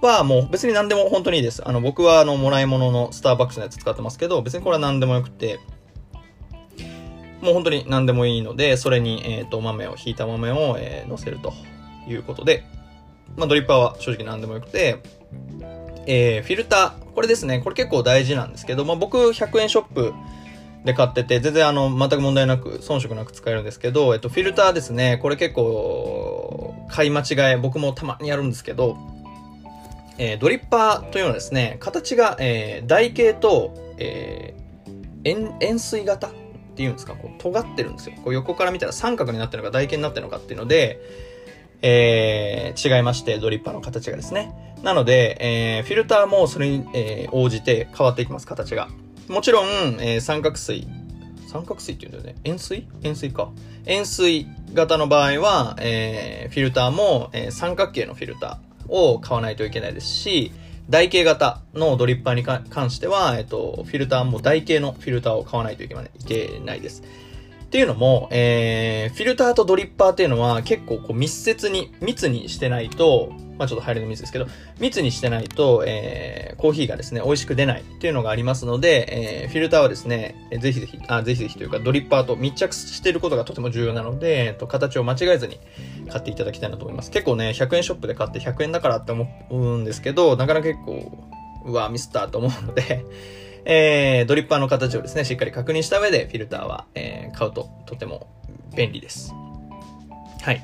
[0.00, 1.66] ーはもう別に何でも本当にいいです。
[1.66, 5.58] あの、僕はあの、もらい物のスターバックスのやつ使ってますけど、別にこれは何でもよくて、
[7.40, 11.52] もう本当に何でもいいので、それに、えっ、ー、と、豆を、引いた豆を、えー、乗せると
[12.08, 12.64] いうことで、
[13.36, 15.02] まあ、ドリッパーは正直何でもよくて、
[16.06, 17.12] えー、フィルター。
[17.14, 17.60] これですね。
[17.60, 20.14] これ結構大事なんですけど、まあ、僕100円ショップ
[20.84, 25.18] で買ってて、全然あの、全く問題なく、遜色なく使えるんですけど、えっと、フィルターですね。
[25.22, 28.98] これ結構、買い間違え、僕もたまにやるんですけど、
[30.18, 36.30] えー、ドリッパーというのはですね、形が、えー、台形と、えー、円、円錐型っ
[36.74, 38.16] ていうんですか、こう、尖ってるんですよ。
[38.22, 41.00] こう横から見たら三角になってるのか台形になってるのかっていうので、
[41.82, 44.52] えー、違いまして、ドリッパーの形がですね。
[44.82, 48.88] なので、えー、フィルターもそれに、えー、応じて変わっていきます、形が。
[49.28, 49.66] もちろん、
[50.00, 50.86] えー、三角錐。
[51.46, 52.40] 三角錐って言うんだよね。
[52.44, 52.86] 円錐？
[53.02, 53.50] 円錐か。
[53.86, 60.52] 円錐型の場合は、えー、フィルターも、えー、三角形のフィルターを買わないといけないですし、
[60.90, 67.02] 台形型のドリッパーに関しては、えっ、と、フィルターも台形のフィルターを買わないといけないです。
[67.72, 74.46] っていうのも、えー、フィルターとドリッパーっていうのは結構こう密接に、密にしてないと、まあちょっと入りの密ですけど、
[74.78, 85.58] 密にしてないと、えー、コーヒーがですね、美味しく出ないっていうのがありますので、えー、フィルターはですね、ぜひぜひ、あ、ぜひぜひというか、ドリッパーと密着していることがとても重要なので、えっと、形を間違えずに
[86.10, 87.10] 買っていただきたいなと思います。
[87.10, 91.10] 結構ね、100円ショップで買って100円だからって思うんですけど、なかなか結構、
[91.64, 93.06] うわ、ミスったと思うので、
[93.64, 98.26] えー、ドリッパーの形をですね、しっかり確認した上でフィルターは、えー、買うととても
[98.74, 99.32] 便利です。
[100.42, 100.62] はい。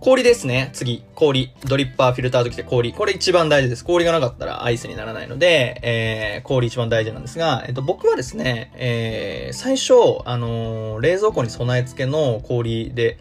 [0.00, 0.68] 氷ですね。
[0.74, 1.02] 次。
[1.14, 1.54] 氷。
[1.66, 2.92] ドリッパー、フィルターときて氷。
[2.92, 3.84] これ一番大事です。
[3.84, 9.94] 氷がなかったらアイスにならないので、えー、氷一番大事なんですが、えっと、僕はですね、えー、最初、
[10.26, 13.18] あのー、冷蔵庫に備え付けの氷で、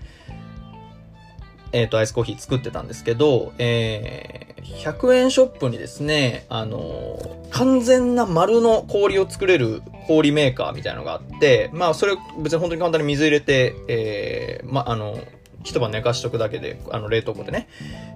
[1.73, 15.17] えっ、ー、と、アイスコーヒー作ってたんですけど、えー、100円ショップにですね、あのー、完全な丸の氷を作れる氷メーカーみたいなのがあって、まあ、それ別に本当に簡単に水入れて、えー、まあ、あの、
[15.63, 17.67] 一晩寝かしとくだけで、あの、冷凍庫でね、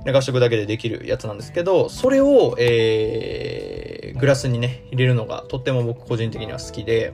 [0.05, 7.13] 寝かしとくだけでできるやつなんですけど、それを、えー、グラスにね、入れるのがとっても僕個人的には好きで、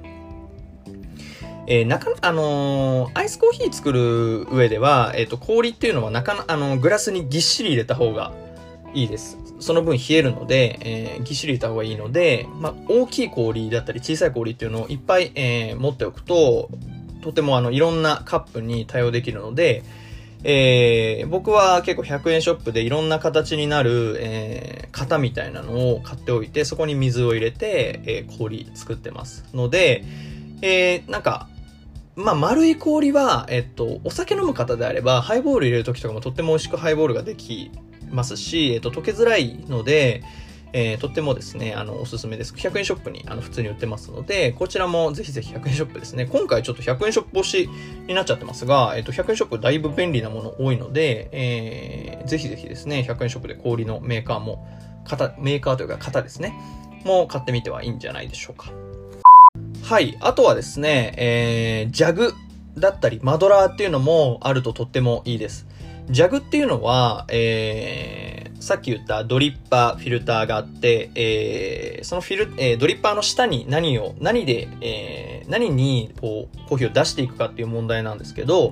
[1.66, 8.34] えー、中、あのー、アイスコーヒー作る上では、えっ、ー、と、氷っていうのは中あの、グラスにぎっしり入れた方が
[8.94, 9.38] いいです。
[9.60, 16.70] その分冷えるので、えー、ぎっしり入れた方がいいので、まあ、大きい氷だったり小さい氷っていうのをいっぱい、えー、持っておくと、
[17.22, 19.84] とてもあの、いろんなカップに対応できるので、
[20.44, 29.46] えー、僕は結構100円ショップでいろんな形になる、えー、型みたいなのを買っておいて、そこに水を入れて、えー、氷作ってます。
[29.54, 30.04] ので、
[30.62, 31.48] えー、なんか、
[32.16, 37.72] まあ、丸い氷は、えっと、お酒飲む方であれば、ハイボール入れるときとかもとっても美味しくハイボールができ
[38.12, 40.24] ますし、えっと、溶けづらいので、
[40.74, 42.54] えー、とってもですね、あの、おすすめです。
[42.54, 46.26] 100円ショップに、あの、普通に売ってますので、こちらもぜひぜひ100円ショップですね。
[46.26, 47.70] 今回ちょっと100円ショップ推し
[48.08, 54.68] になっちゃってますが、えっと、100円ショップだいぶ便利なもの多いので、えー、ぜひぜひですね、100円ショップで氷のメーカーも、
[55.06, 56.54] 型、メーカーというか型ですね、
[57.06, 58.72] も買ってみてはいいんじゃないでしょうか。
[59.84, 60.18] はい。
[60.22, 62.34] あとはですね、えー、ジャグ
[62.78, 65.68] だったり、マドラーっていうのもあるととってもいいです。
[66.10, 78.72] ジャグっていうのは、えー、さっき言ったドリッパー、フィルターがあって、えー、そのフィル、えー、ドリッパーの下に何を、何で、えー、何に、こう、コーヒーを出していくかっていう問題なんですけど、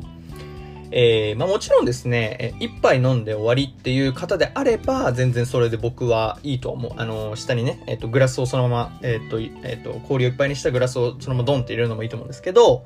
[0.92, 6.92] えー、まあもちろんですね、一杯飲んで終わりっていう方であれば、全然それで僕はいいと思う。
[6.98, 12.86] あの、下にね、えっ、と、グラスをそのまま、えっ、と、えっ、と、氷をいっぱいにしたグラスをそのままドンって入れるのもいいと思うんですけど、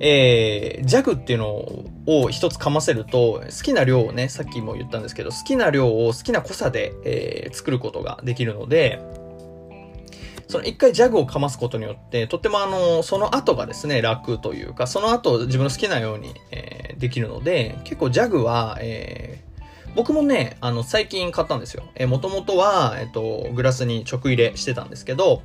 [0.00, 1.48] えー、ジャグっていうの
[2.06, 9.00] を一つかませると、好きな量をね、さっきも言ったんですけど、好きな量を好きな濃さで、えー、作ることができるので、
[10.48, 21.84] その一回ジャグをかますことによって、とってもあの、その後がですね、楽というか、その後自分の好きなように、えー、できるので、結構ジャグは、えー、僕もね、あの、最近買ったんですよ。
[21.94, 25.42] えー、もともとは、えっ、と、グラスに直入れしてたんですけど、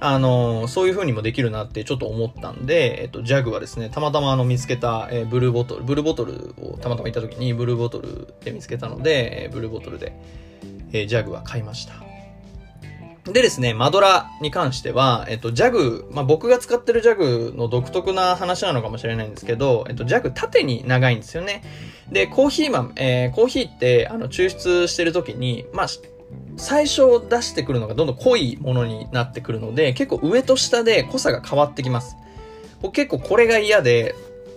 [0.00, 10.12] あの、そういう風にもできるなってちょっと思ったんで、えっと、ジャグはですね、たまたまあの見つけた、えー、ブルーボトル、ブルーボトルをたまたま行った時にブルーボトルで見つけたので、えー、ブルーボトルで、
[10.92, 12.03] えー、ジャグは買いました。
[13.26, 21.62] でですね、マドラに関しては、えっと、ジャグ、まあ、僕が使ってるジャグの独特な話なのかもしれないんですけど、えっと、ジャグ縦に長いんですよね。
[22.12, 25.86] で、コーヒー豆、えー、コーヒーって、あの、抽出してる時に、まあ、
[26.58, 32.16] 最初出してくるのがどんどん濃いものになってくるので、結構上と下で濃さが変わってきます。
[32.82, 34.14] 僕結構これが嫌で、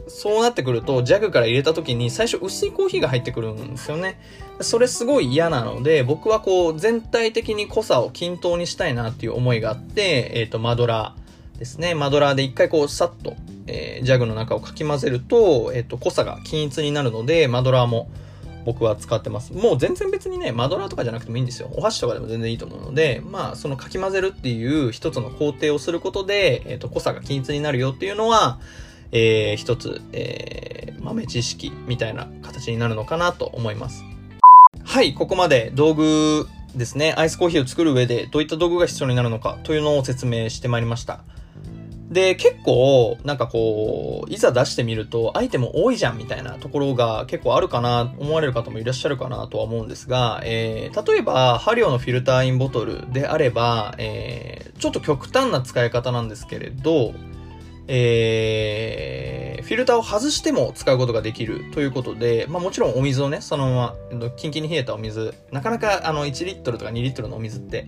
[0.08, 4.20] そうなってくると、ジャグから入れた時に最初薄いコーヒーが入ってくるんですよね。
[4.62, 11.96] それすごい嫌なので、僕はこう全体的に濃さを均等にしたいなっていう思いがあって、えっ、ー、と、マドラーですね。
[11.96, 13.36] マドラーで一回こうさっと、
[13.67, 18.10] えー、ジャグの中をかき混ぜると、えっ、ー、と、濃さが均一になるので、マドラーも
[18.65, 19.54] 僕は使ってます。
[19.54, 21.70] もう全然別にね、マドラーとかじゃなくてもいいんですよ。
[21.74, 28.60] お箸とかでも全然いいと思うので、まあ、そのかき混ぜるっていう一つの工程をすることで、えっ、と、濃さが均一になるよっていうのは、
[29.12, 34.04] えー、一つ、えー、豆知識みたいな形になるのかなと思います。
[34.84, 41.22] はい、ここまで道具ですね、アイスコーヒーを作る上でどういった道具が必要になるのかというのを説明してまいりました。
[42.10, 57.13] で、結構、なんかこう、いざ出してみると、アイテム多いじゃんみたいなところが結構あるかな、思われる方もいらっしゃるかなとは思うんですが、えー、例えば、ハリオのフィルターインボトルであれば、えー、ちょっと極端な使い方なんですけれど、
[57.88, 67.88] えー、フィルターを外しても使うことができるということで、まあもちろんお水をね、そのまま、キンキンに冷えたお水、なかなかあの1リットルとか2リットルのお水って、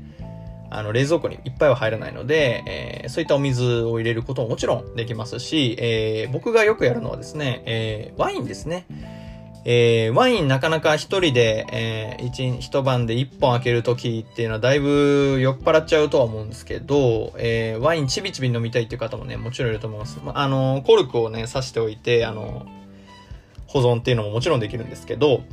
[0.72, 8.86] あの冷蔵庫にいっぱいは入らないので、えー、そういったお水を入れることももちろんできますし、えー、僕がよくやるのはですね、えー、ワインですね。
[9.66, 20.20] えー、ワインなかなか一人で、えー、一、一晩で一本開けるときっていうのはだいぶ酔っ払っちゃうとは思うんですけど、えー、ワインちびちび飲みたいっていう方もね、もちろんいると思います。
[20.24, 22.66] まあ、あの、コルクをね、刺しておいて、あの、
[23.68, 25.44] 保存っていうのももちろんできるんですけど、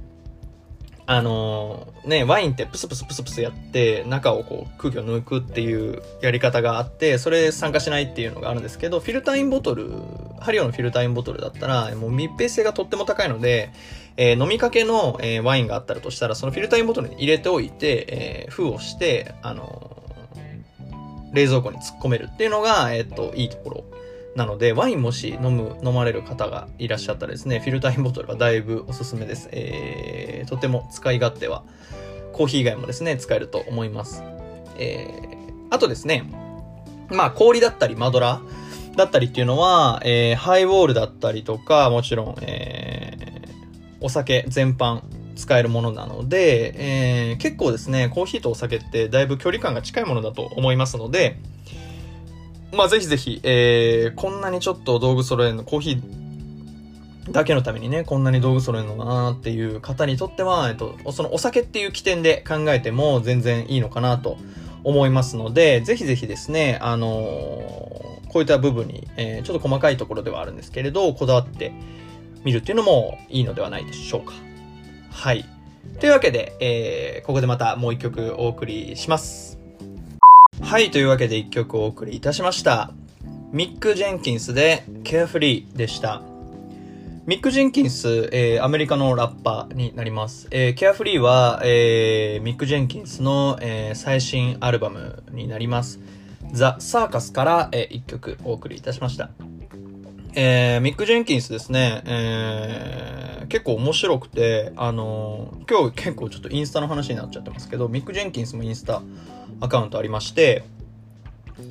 [1.09, 9.93] あのー、ね、ワインってプスプスプスプスやって、中をこう空気を抜くっていうやり方があって、それ酸化しないっていうのがあるんですけど、フィルターインボトル、
[10.41, 13.71] ハリオのフィルターインボトルだったら、もう密閉性がとっても高いので、
[14.17, 19.97] えー、飲みかけの、えー、ワインがあったらとしたら、そのフィルターインボトルに入れておいて、え、封をして、あの
[21.33, 23.85] 冷蔵庫に突っ込めるっていうのが、えっと、いいところ。
[24.37, 29.49] なので、ワインもし飲む、飲まれる方がいらっしゃったらですね、フィルターインボトルはだいぶおすすめです。
[29.51, 31.65] えー、とても使い勝手は、
[32.35, 34.23] コーヒー以外もですね、使えると思います。
[34.79, 36.31] えー、あとですね、
[37.09, 45.01] まあ、氷だったり、マドラーだったりっていうのは、えー、ハイボールだったりとか、もちろん、えー、お酒全般
[45.35, 51.39] 使えるものなので、えー、結構ですね、コーヒーとお酒ってだいぶ距離感が近いものだと思いますので、
[52.73, 64.37] まあぜひぜひ、えー、こんなにちょっと道具揃えるの、コーヒーだけのためにね、こんなに道具揃えるのかなっていう方にとっては、えっと、そのお酒っていう起点で考えても全然いいのかなと
[64.85, 71.73] 思いますので、ぜひぜひですね、あのー、こういった部分に、えー、ちょっと細かいところではあるんですけれど、こだわって
[72.45, 74.35] みるっていうのもいいのではないでしょうか。
[75.11, 75.45] はい。
[75.99, 79.59] というわけで、えー、ここでまたもう一曲お送りします。
[80.63, 82.91] はい、というわけで一曲お送りいたしました。
[83.53, 86.23] ミック・ジェンキンスで Carefree でした。
[87.27, 90.49] ミック・ジェンキンス、えー、アメリカのラッパーになります。
[90.51, 96.01] えー、Carefree は、えー、ミック・ジェンキンスの、えー、最新アルバムになります。
[96.53, 99.31] ザ・サーカスから、えー、曲お送りいたしました。
[100.35, 109.03] えー、ミック・ジェンキンスですね、えー、結構面白くて、あのー、今日結構ちょっとインスタの話になっちゃってますけど、ミック・ジェンキンスもインスタ
[109.61, 110.65] アカウントありまして、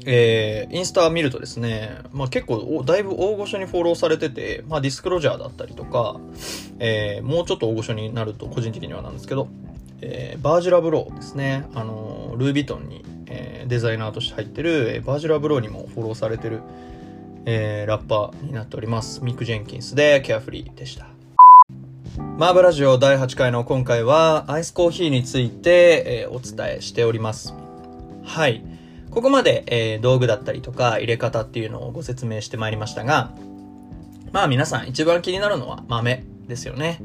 [0.06, 6.20] えー、インスタ見るとですね、まあ、結構だいぶ大御所にフォローされてて、まあ、ディスクロジャーだったりとか、
[6.80, 9.48] えー、もうちょっと大御所になると個人的にはなんですけど、
[10.02, 16.62] えー、バージュラブローですね、あのルービトンに、えー、デザイナーとして入ってる、えー、バージュラブローにもフォローされてる、
[17.46, 19.24] えー、ラッパーになっております。
[19.24, 21.08] ミック・ジェンキンスでケアフリーでした。
[22.38, 27.54] マーブラジオ第8回の今回はアイスコーヒーについて、えー、お伝えしております。
[28.26, 28.64] はい。
[29.12, 33.32] ここまで、えー、道具だったりとか入れ方っていうのをご説明してまいりましたが、
[34.34, 37.00] まあ皆さん一番気になるのは豆ですよね。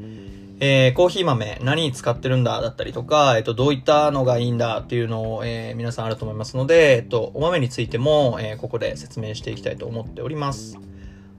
[0.63, 10.77] えー、コーヒー豆何使ってるんだだったりとか、えっ、ー、と、どういったのがいいんだっていうのを、えー、皆さんあると思いますので、えっ、と、お豆についても、えここで説明していきたいと思っております。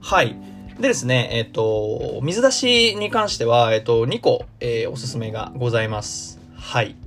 [0.01, 0.35] はい。
[0.77, 6.41] でですね、えっ、と、水出しに関しては、えっ、と、2個、えおすすめがございます。
[6.57, 6.97] はい。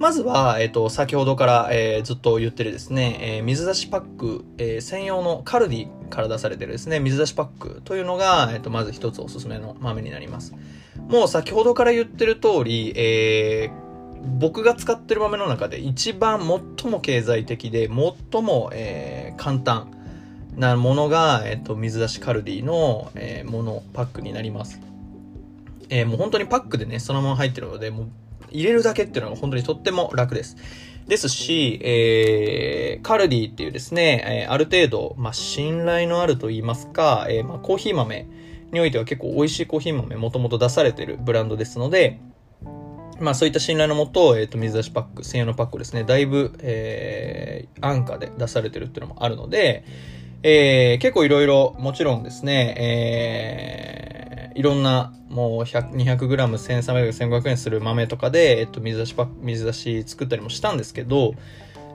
[0.00, 10.54] まずは、えっ、と、先ほどから、えー、ずっと言ってるですね、えー、水出しパック、えー、専用のカルディから出されてるですね、水出しパックというのが、えっ、と、まず一つおすすめの豆になります。
[11.08, 13.70] もう先ほどから言ってる通り、え
[14.38, 16.40] 僕が使ってる豆の中で一番
[16.78, 17.90] 最も経済的で、
[18.32, 19.90] 最も、え簡単
[20.56, 24.80] なものが、えっ、と、水出しカルディの、えもの、パックになります。
[25.90, 28.08] えもう本当にパックでね、そのまま入ってるので、もう
[28.50, 30.56] 入れるだけっていうのが本当にとっても楽です。
[31.06, 38.28] ですし、えー、カルディっていうですね、えー、ある程度、まあ、信頼のあると言いますか、えー、まあ、コーヒー豆
[38.70, 42.20] においては結構美味しいコーヒー豆もともと出されてるブランドですので、
[43.20, 49.84] まあそういった信頼のもと、えっ、ー、と、水出しパック、専用のパックですね、だいぶ、えー、安価で出されてるっていうのもあるので、
[50.42, 52.74] えー、結構いろいろ、もちろんですね、
[54.54, 61.34] えー、いろんな、もう、200g、1300 1500円する豆とかで、えっと、水出しパ、水出し作ったりもしたんですけど、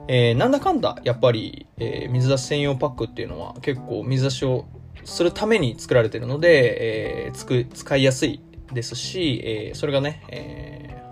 [0.08, 4.66] えー、なんだかんだ、やっぱり、えー、水出し専用パックっていうのは結構水出しを
[5.04, 8.40] するために作られてるので、えー、つく、使いやすい
[8.72, 11.02] ですし、えー、それがね、え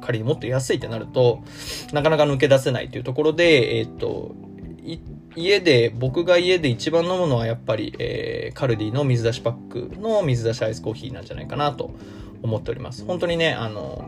[0.00, 1.42] ー、仮にもっと安いってなると、
[1.92, 4.34] なかなか抜け出せないというところで、えー、っと、
[5.36, 11.90] 家で、僕が家で一番飲むのはやっぱり、えー、カルディの水出しパックの水出しアイスコーヒーなんじゃないかなと
[12.42, 13.04] 思っております。
[13.04, 14.04] 本当にね、あの、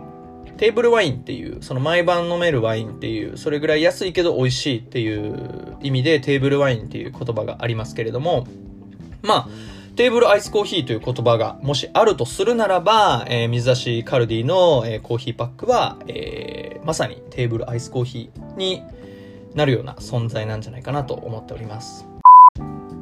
[0.57, 8.47] テーブルワインっていう、その毎晩飲めるワインっていう、それぐらい安いけど美味しいっていう意味でテーブルワインっていう言葉がありますけれども、
[9.23, 9.49] まあ、
[9.97, 18.83] テーブルアイスコーヒーという言葉がもしあるとするならば、えー、水出しカルディの、えー、コーヒーパックは、えー、まさにテーブルアイスコーヒーに
[19.57, 22.07] なるような存在なんじゃないかなと思っております。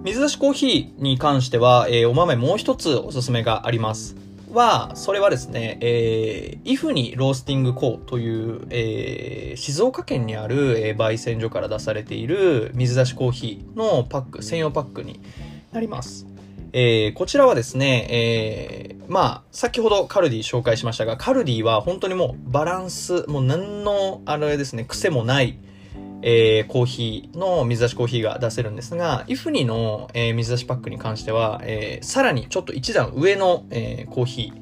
[0.04, 4.16] 水出しコーヒーに関しては、えー、お豆もう一つおすすめがあります。
[4.52, 15.20] は、それはですね、えー、イフニロースティングコーという、えー、静岡県にある、えー、焙煎所から出されている水出しコーヒーのパック、専用パックに
[15.72, 16.26] なります。
[16.72, 25.56] えー、こちらはですね、えー、まあ、先ほどカルディ紹介しましたが、カルディは本当にもうバランス、もう何の、あれですね、癖もない、
[26.22, 34.52] えー、コーヒーの水出しコーヒーが出せるんですが、イフニの、えー、水出しパックに関しては、えー、さらにちょっと一段上の、えー、コーヒ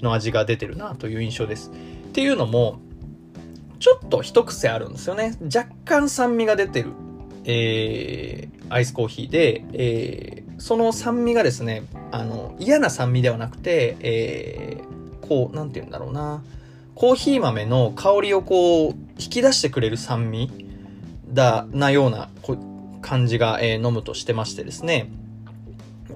[0.00, 1.70] ーの味が出てるなという印象です。
[1.70, 2.80] っていうのも、
[3.80, 5.36] ちょっと一癖あるんですよね。
[5.44, 6.92] 若干酸味が出てる、
[7.44, 16.42] えー、アイスコーヒーで、えー、その酸味がですね、あの、嫌な酸味ではなくて、えー、こう、なんて言うんだろうな。
[16.94, 20.63] コーヒー豆の香りをこう、引き出してくれる酸味
[21.34, 22.28] だ、なような
[23.02, 25.10] 感じが、えー、飲むとしてましてですね。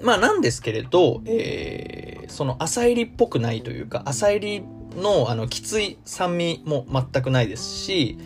[0.01, 4.63] まあなんですけれど、えー、その浅入りっぽくないというか、浅入り
[4.99, 8.17] のあのきつい酸味も全くないですし、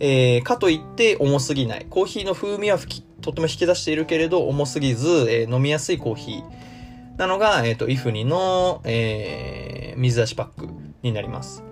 [0.00, 1.86] えー、かといって重すぎない。
[1.88, 2.78] コーヒーの風味は
[3.20, 10.68] とても引き出しているけれど重すぎず、えー、飲みやすいコーヒーなのが、えっ、ー、と、イフニの、えー、水出しパック
[11.02, 11.62] になります。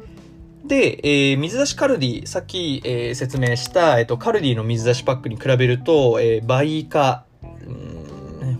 [0.64, 7.24] で、えー、水出しカルディ、さっき、えー、説明した、えっ、と、カルディの水出しパックに比べると、えー、倍以下、
[7.66, 7.92] うん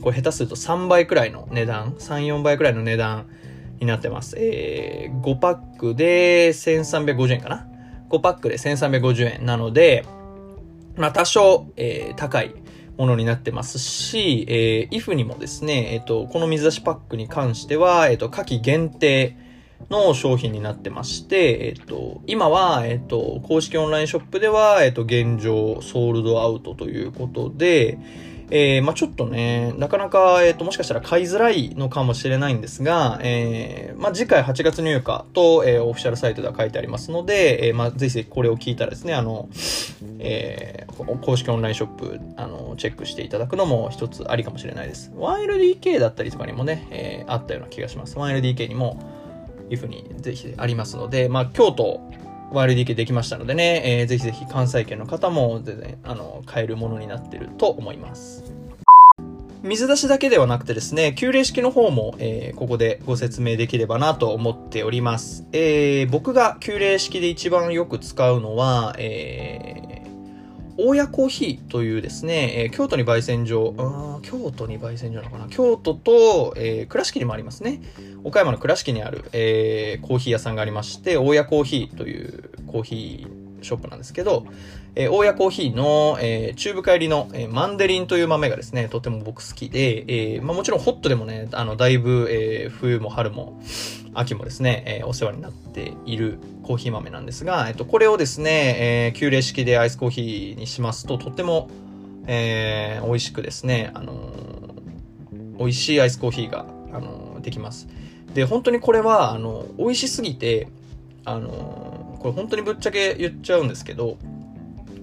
[0.03, 3.26] これ下手すると3倍くらいの値段、3、4倍くらいの値段
[3.78, 4.36] になってます。
[4.36, 7.66] えー、5パックで1350円かな
[8.11, 10.05] ?5 パックで1350円なので、
[10.96, 12.55] まあ多少、えー、高い
[12.98, 19.36] ものになってますし、えー、イフにもですね、えっ、ー、と、この水出しパックに関しては、えっ、ー、と、夏季限定、
[19.91, 27.99] の商品になってまして、えっと、今は、えっと、公式オンラインショップでは、えっと、現状、ソールドアウトということで、
[28.55, 35.03] えー、まあちょっとね、なかなか、えっ、ー、と、もしかしたら買いづらいのかもしれないんですが、えー、まあ次回8月入荷
[35.33, 39.49] と、えー、オフィシャルサイトでは書いてありますので、えー、まあぜひぜひこれを聞いたらですね、あの、
[40.18, 45.11] えー、公式オンラインショップ、あの、チェックしていただくのも一つありかもしれないです。
[45.16, 48.18] 1LDK だったりとかにもね、えー、あったような気がします。
[48.18, 48.99] 1LDK にも、
[49.73, 52.01] いうふうにぜひありますので、まあ、京都
[52.53, 58.45] YLDK できましたのでね、えー、ぜひぜひ関西圏の方も全然、あの、買えるものになってると思います。
[59.62, 65.47] 水出しだけではなくてですね、旧礼式の方も、えー、ここでご説明できればなと思っております。
[65.53, 69.91] えー、僕が旧礼式で一番よく使うのは、え
[70.77, 75.47] 大谷コーヒーというですね、えー、京都に焙煎所、あ京都に焙煎所なのかな？
[75.49, 77.81] 京都と、えー、倉敷にもありますね。
[78.25, 84.46] 岡山の倉敷にある、えー、コーヒー屋さんがありまして、大谷コーヒーというコーヒーショップなんですけど、
[84.94, 90.04] えー、大谷コーヒーの、えー、チューブ帰りの、えー、マンデリンという豆がですね、とても僕好きで、
[90.34, 93.60] えー、まあもちろんホットでもね、あの、だいぶ、えー、冬も春も、
[94.14, 101.70] 秋もですね、えー、お世話になっているコーヒー豆なんですが、えっと、これをですね、えー、急冷式でアイスコーヒーにしますと、とても、
[102.26, 107.88] えー、美味しくですね、あのー、美味しいアイスコーヒーが、あのー、できます。
[108.34, 110.68] で、本当にこれは、あの、美味しすぎて、
[111.24, 114.16] あの、これ本当にぶっちゃけ言っちゃうんですけど、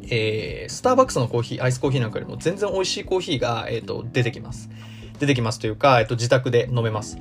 [0.10, 4.70] えー、スターバックスのコーヒー、アイスコーヒーなんかよりも全然美味しいコーヒーが、え、ー、と、出てきます。
[5.20, 7.18] 出てきますというか、えっ、ー、と、自宅で飲めます。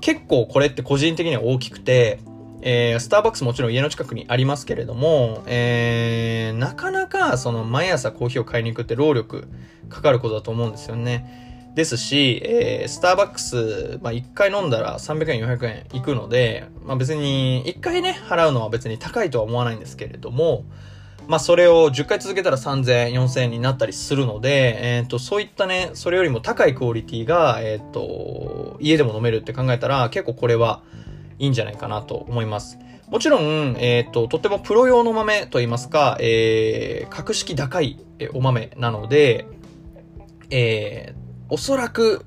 [0.00, 2.20] 結構これって個人的には大きくて、
[2.60, 9.48] えー、スターバックスもちろん家の近くにありますけれども、えー、なかなかその毎朝コーヒーを買いに行くって労力
[9.88, 11.47] かかることだと思うんですよね。
[11.78, 20.64] ですし、えー、スターバックス、まあ、1回飲んだら300円、400円いくので、まあ、別に1回ね、払うのは別に高いとは思わないんですけれども、
[21.28, 30.82] まあ、それを10回続けたら3000円、4000円になったりするので、えっ、ー、と、そういったね、それよりも高いクオリティが、えっ、ー、と、家でも飲めるって考えたら、結構これは
[31.38, 32.78] いいんじゃないかなと思います。
[33.08, 38.00] もちろん、えっ、ー、と、とってもプロ用の豆といいますか、えー、格式高い
[38.32, 39.46] お豆なので、
[40.50, 41.14] え、
[41.48, 42.24] おそらく、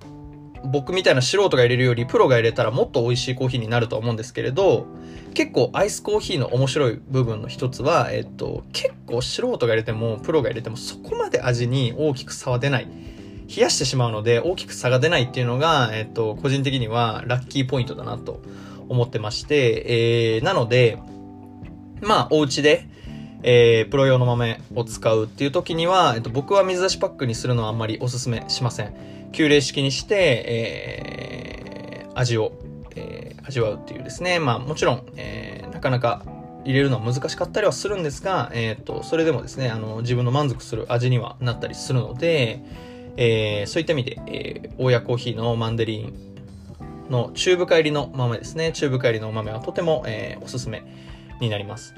[0.64, 4.86] 僕みたいな素人が入れるよりプロが入れたらもっと美味しいコーヒーになると思うんですけれど、
[5.34, 12.88] 結構アイスコーヒーの面白い部分の一つは、えっと、結構素人が入れてもプロが入れてもそこまで味に大きく差は出ない。
[13.54, 18.42] 冷やしてしまうので大きく差が出ないっていうのが、えっと、個人的にはラッキーポイントだなと
[18.88, 21.00] 思ってまして、えー、なので、
[22.02, 22.88] まあ、お家で、
[23.44, 28.94] えー、プロ用の豆を使うっていう時には、えっと、僕は水出しパックにするのはあんまりおすすめしません。
[29.32, 30.16] 急冷式にして、
[30.46, 32.54] えー、味を
[32.96, 34.40] えー、味わうっていうですね。
[34.40, 36.24] まあもちろん、えー、なかなか
[36.66, 42.64] 入れるのは難しかったりはするんですが、えっ、と、それでもですね、あの、自分の満足する味にはなったりするので、
[43.18, 46.14] えー、そういった意味で、えー、大谷コーヒーのマンデリン
[47.10, 48.72] のチューブ帰りの豆ですね。
[48.74, 50.84] チューブ帰りの豆はとても、えー、おすすめ
[51.40, 51.96] になります。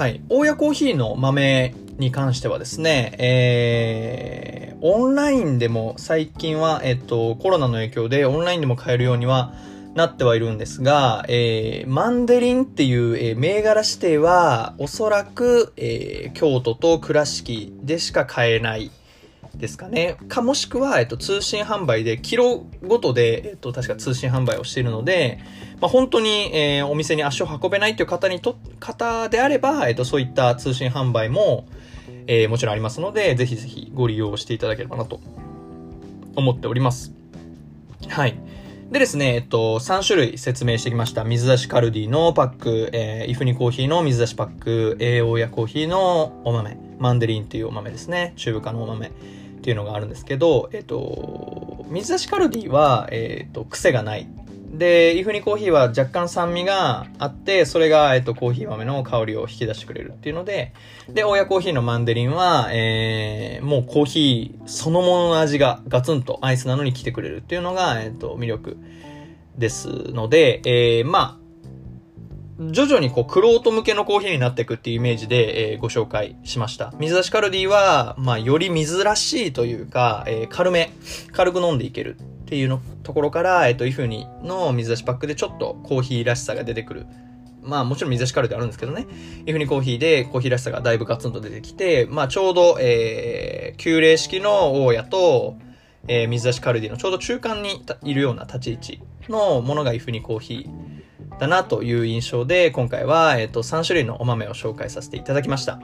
[0.00, 0.22] はい。
[0.30, 9.52] オオヤコーヒーの豆に関してはですね、えー、オンラインでも最近は、えっと、コロナの影響でオンラインでも買えるようには
[9.94, 18.90] なってはいるんですが、えー、マンデリンっていう、えー、銘柄指定は、おそらく、えー、京都と倉敷でしか買えない
[19.54, 20.16] ですかね。
[20.28, 25.40] か、もしくは、えっと、通信販売で、キロごとで、えっと、確か通信販売をしているので、
[25.80, 31.66] まあ、本当に、えー、お店に足を運べないっていう方にと、方であれば、えっと、そういった通信販売も、
[32.26, 35.20] えー、もちろんありますので、ぜひぜひご利用していただければなと
[36.36, 37.12] 思っております。
[38.08, 38.38] はい。
[38.90, 41.24] でですね、えっと、3種類説明してきました。
[41.24, 48.32] 水出しカルディのパック、えー、イフニコーヒーの水出しパック、栄養やコーヒーのお豆、マンデリンっていうお豆ですね。
[48.36, 49.10] 中部化のお豆っ
[49.62, 54.28] ていうのがあるんですけど、えっと、水出しカルディは、えっと、癖がない
[54.70, 60.72] で、イフニコーヒーは若干酸味があって、それが、えっと、コーヒー豆の香りを引き出してくれるっていうので、
[61.08, 68.76] で、親コーヒーのマンデリンは、えー、もうコーヒーそのものの味がガツンとアイスなのに来てくれるっていうのが、えっと、魅力
[69.58, 71.40] ですので、えー、まあ、
[72.60, 76.92] 徐々にこう、クロート向けのコーヒーになっていくっていうイメージで、えー、ご紹介しました。
[76.98, 80.92] 水出しカルディは、まあ、より水らしいというか、えー、軽め、
[81.32, 82.18] 軽く飲んでいける
[82.50, 87.06] っていうのところから、えっと、イフニの水出しパックでちょっとコーヒーらしさが出てくる。
[87.62, 89.06] まあもちろん水出しカルであるんですけどね。
[89.46, 95.58] イフニコーヒーでコーヒーらしさがだいぶガツンと出てきて、まあちょうど、えー、旧礼式の大家と、
[96.08, 105.78] えー、水出しカルディのちょうど中間にいるような立ち位置のものがイフニコーヒーだなという印象で、今回は、えっ、と、3種類のお豆を紹介させていただきました。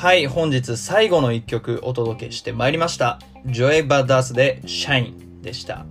[0.00, 3.18] はい、本日最後の一曲お届けしてまいりました。
[3.44, 5.84] ジョエ・バダースでシャインでした。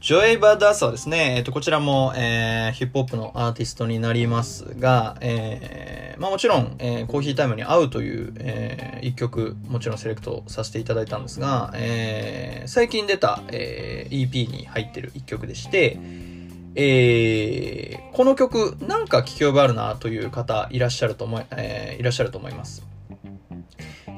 [0.00, 15.98] ジョエ・バダースはですね、えっと、こちらも、えー、ヒップホップのアーティストになりますが、えー、まあもちろん、えー、コーヒータイムに合うという、えー、一曲、もちろんセレクトさせていただいたんですが、えー、最近出た、えー、EP に入ってる一曲でして、
[16.76, 22.91] えー、この曲、なんか聞き覚えあるなという方いらっしゃると思い、えー、いらっしゃると思います。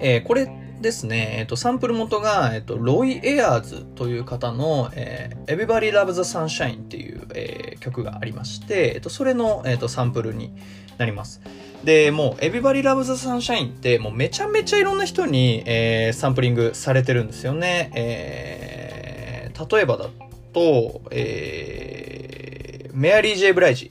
[0.05, 0.47] えー、これ
[0.83, 10.53] ですね、えっと、サンプル元が、えっと、ロイ・エアーズという方の、えー、Everybody Loves the Sunshine っていう、えー、曲がありまして、えっと、それの、えっと、サンプルに
[10.99, 11.41] なります。
[11.85, 17.91] で、もう、Everybody Loves the Sunshine って、もうめちゃめちゃいろんな人に、えー、サンプリングされてるんですよね。
[17.95, 20.11] えー、例えばだ
[20.53, 23.91] と、えー、メアリー・ジェイ・ブライジ。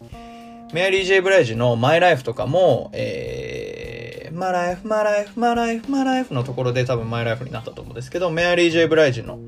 [0.73, 3.82] メアリー・ジェイ・ブライジの My Life とかも、えー、
[4.33, 9.39] My Life, My Life, My Life, My Life のところで多分マイライフになったと思うんですけど、メアリー・ジェイ・ブライジの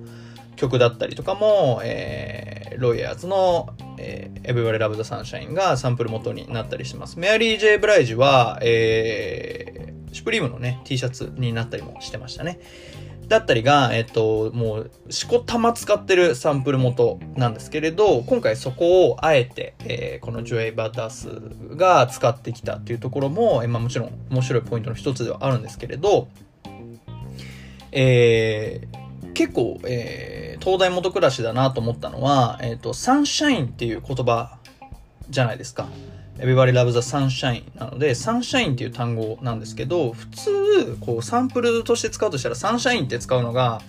[0.56, 7.18] 曲だったりとかも、えー、ロイヤーズの、えー、Everybody Love the Sunshine がサンプル元になったりします。
[7.18, 12.60] メアリー・ジェイ・ブライジは、えー、シュプリームのね、T シャツになったりもしてましたね。
[13.28, 21.30] だったりが、えっと、もう、しこたま使ってるサンプル元なんですけれど、今回そこをあえて、えー、このジョエ・バダス
[21.72, 26.28] が使ってきたっていうところも、え、まあもちろん面白いポイントの一つではあるんですけれど、
[27.92, 34.58] えー、結構、えー、東大元暮らしだなと思ったのは、えっ、と、サンシャインっていう言葉
[35.30, 35.88] じゃないですか。
[36.38, 43.82] Everybody loves the sunshine なので、サンシャインっていう単語なんですけど、普通、こう、サンプルとして使うとしたら、サンシャインって使うのが、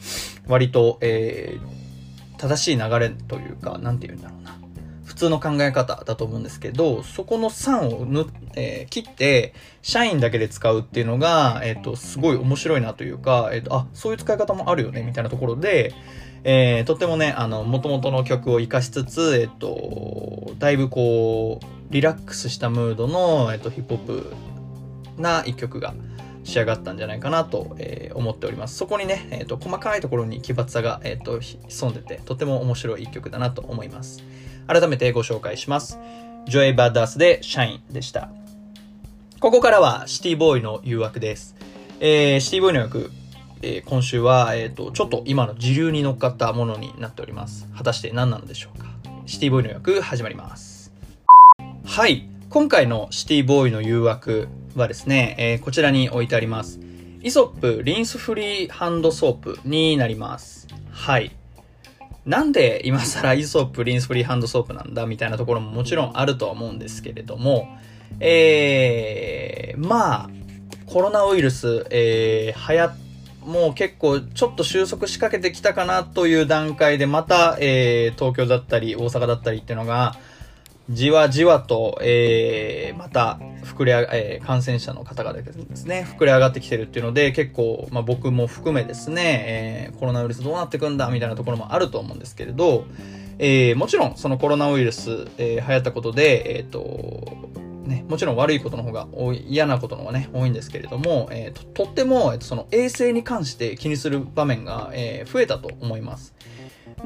[0.47, 4.57] 割と、えー、正しい流れというか、なんて言うんだろうな。
[5.05, 15.94] 普通の考え方だと思うんですけど、そこの3をぬ、えー、切って、社員だけで使うっていうのが、えっ、ー、と、すごい面白いなというか、えっ、ー、と、あ、そういう使い方もあるよね、みたいなところで、
[16.44, 24.32] えー、とってもね、あの、元々の曲を活かしつつ、えっと、だいぶこう、リラックスしたムードの、えっと、ヒップホップ
[25.20, 25.95] な一曲が
[26.45, 28.76] 仕上がったんじゃないかなと、えー、思っております。
[28.76, 34.22] そこにね、えっと、細かいところに奇抜さが、えっと、潜んでて、とても面白い一曲だなと思います。
[34.66, 35.99] 改めてご紹介します。
[36.47, 38.30] Joey Bada$$ で Shine でした。
[39.41, 41.57] ここからはシティボーイの誘惑です。
[42.01, 43.11] えー、シティボーイの誘惑、
[43.62, 47.68] えー、今週は、えっ、ー、と、ちょっと今の時流に乗っかったものになっております。
[47.76, 48.87] 果たして何なのでしょうか。
[49.26, 50.66] シティボーイの誘惑始まります。
[51.87, 52.28] はい。
[52.51, 56.78] 今回のシティボーイの誘惑はですね、えー、こちらに置いてあります。
[57.22, 60.66] イソップリンスフリーハンドソープになります。
[60.91, 61.34] はい。
[62.26, 67.68] なんで今更イソップリンスフリーハンドソープなんだみたいなところももちろんあるとは思うんですけれども、
[68.20, 70.30] えー、まあ、
[70.84, 72.97] コロナウイルス、えー、流行っ
[73.47, 80.16] もう結構ちょっと収束しかけてきたかなという段階でまた、えー、東京だったり大阪だったりっていうのが
[80.89, 85.43] じわじわと、えー、また膨れ上が、えー、感染者の方がで
[85.74, 92.84] すね、膨れ上がってきてるっていうので、結構、まあ僕も含めですね、えー、コロナウイルスどうなってくんだみたいなところもあると思うんですけれど、
[93.39, 97.37] えー、もちろんそのコロナウイルス、えー、流行ったことで、えっ、ー、と、
[97.87, 106.34] ね、もちろん悪いことの方が多い、嫌なことの方がね、多いんですけれども、えー、ととっても、えー、とその衛生に関して気にする場面が、えー、増えたと思います。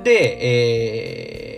[0.02, 1.49] で、えー、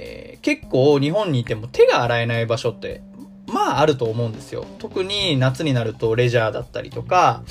[0.43, 3.03] 結構日本にいても手が洗えない場所って、
[3.47, 4.66] まああると思うんですよ。
[4.78, 7.43] 特に夏になるとレジャーだったりとか、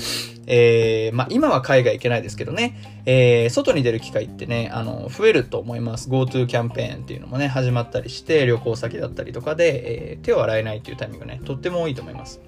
[0.46, 6.10] えー、まあ今は海外行けないですけどね、えー、外に出る機会ってね、あの、増えると思います。
[6.10, 12.40] GoTo キャンペーンっていうのもね、始まったりして、旅行先だったりとかで、えー、手を洗えないっていうタイミングね、とっても多いと思います。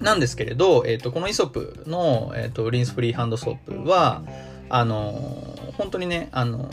[0.00, 4.22] なんですけれど、えっ、ー、と、このイソップの、えっ、ー、と、リンスフリーハンドソープは、
[4.68, 6.68] あの本当にね、あの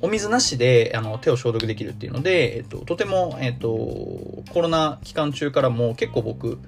[0.00, 3.68] お水なしであの手を消毒できるっていうので、えっと、とても、えっと、
[4.52, 6.58] コロナ期間中からも結構僕、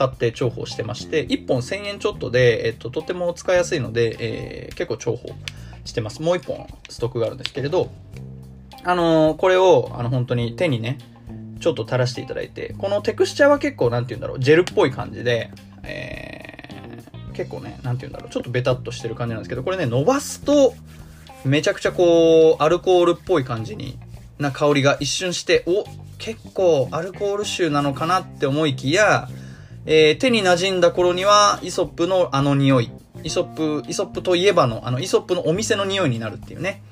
[0.00, 5.34] 買って重宝してまして、1本1000円ちょっとで、えっと、とても使いやすいので、えー、結構重宝
[5.84, 6.22] してます。
[6.22, 7.90] もう1本ストックがあるんですけれど、
[8.82, 10.96] あのー、これを、あの、本当に手にね、
[11.60, 15.50] ちょっと垂らしていただいて、このテクスチャーは結構、なんて言うんだろう、ジェルっぽい感じで、
[15.82, 20.72] えー、結構ね、なんて言うんだろう、ちょっとベタっとしてる感じなんですけど、これね、伸ばすと、
[21.44, 23.98] めちゃくちゃこう、アルコールっぽい感じに
[24.38, 25.84] な香りが一瞬して、お、
[26.18, 29.28] 結構アルコール臭なのかなって思いきや、
[29.86, 32.90] えー、手に馴染んだ頃には、イソップのあの匂い。
[33.22, 33.44] イソッ
[33.82, 36.82] プ、イソップといえばの、あの、イソップのお店の匂いになるっていうね。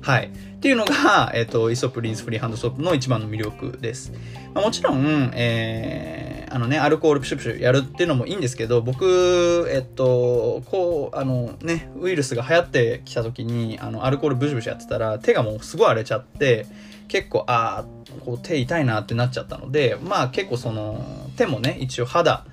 [0.00, 0.30] はい。
[0.60, 4.12] っていうのが、 えっ、ー、と、イソップリンスフリーハンドソープの一番の魅力です。
[4.52, 16.66] まあ、もちろん、えー、あのね、アルコールプシュプシュやるっていうのもいいんですけど、僕、えっと、こう、あのね、ウイルスが流行ってきた時に、あの、アルコールブシュブシュやってたら、手がもうすごい荒れちゃって、
[17.08, 21.02] 結構、ああ、こう手痛いなってなっちゃったので、まあ結構その、
[21.36, 22.44] 手もね、一応肌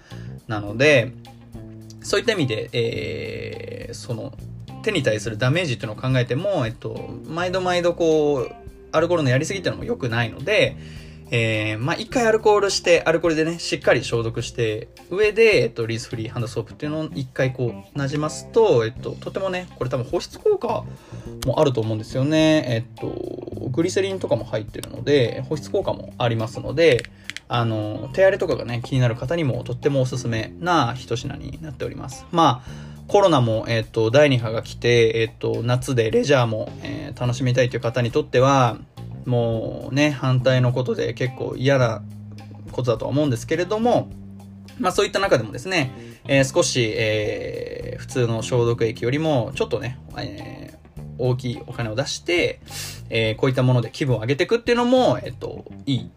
[0.48, 1.12] なので、
[2.02, 4.32] そういった意味で、えー、その、
[4.88, 8.52] 手に対するダメージっていうのを考えても、えっと、毎度毎度こう、
[8.92, 10.78] アルコールのやりすぎっていうのも良くないので、
[11.30, 20.86] えー、まあ、一回アルコールして、アルコールでね、しっかり消毒して、上で、えっと、リースフリーハンドソープっていうのを一回こう、馴染ますと、えっと、とてもね、これ多分保湿効果
[21.46, 22.64] もあると思うんですよね。
[22.70, 27.04] えっと、グリセリンとかも入ってるので、保湿効果もありますので、
[27.50, 32.26] あの、手荒れとかがね、気になる方にもとってもおすすめな一品になっております。
[32.32, 38.78] まあ、コロナも、えっ、と、第2波が来て、えっ、と、夏でレジャーも、えー、楽しみたいという方にとっては、
[39.26, 42.02] もうね、反対のことで結構嫌な
[42.72, 44.10] ことだとは思うんですけれども、
[44.80, 45.92] まあそういった中でもですね、
[46.28, 52.60] えー、少し、えー、普通の消毒液よりもちょっとね、えー、大きいお金を出して、
[53.10, 56.12] えー、こういったもので気分を上げていくっていうのも、えっと、いい、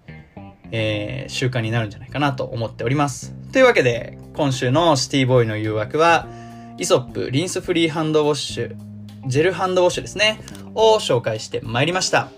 [0.73, 3.35] えー、習慣になるんじゃないかなと思っております。
[3.53, 6.29] というわけで、今週のシティボーイの誘惑は、
[6.81, 8.77] イソップリンスフリーハンドウォッシュ、
[9.27, 10.41] ジェルハンドウォッシュですね、
[10.75, 12.31] を紹介してまいりました。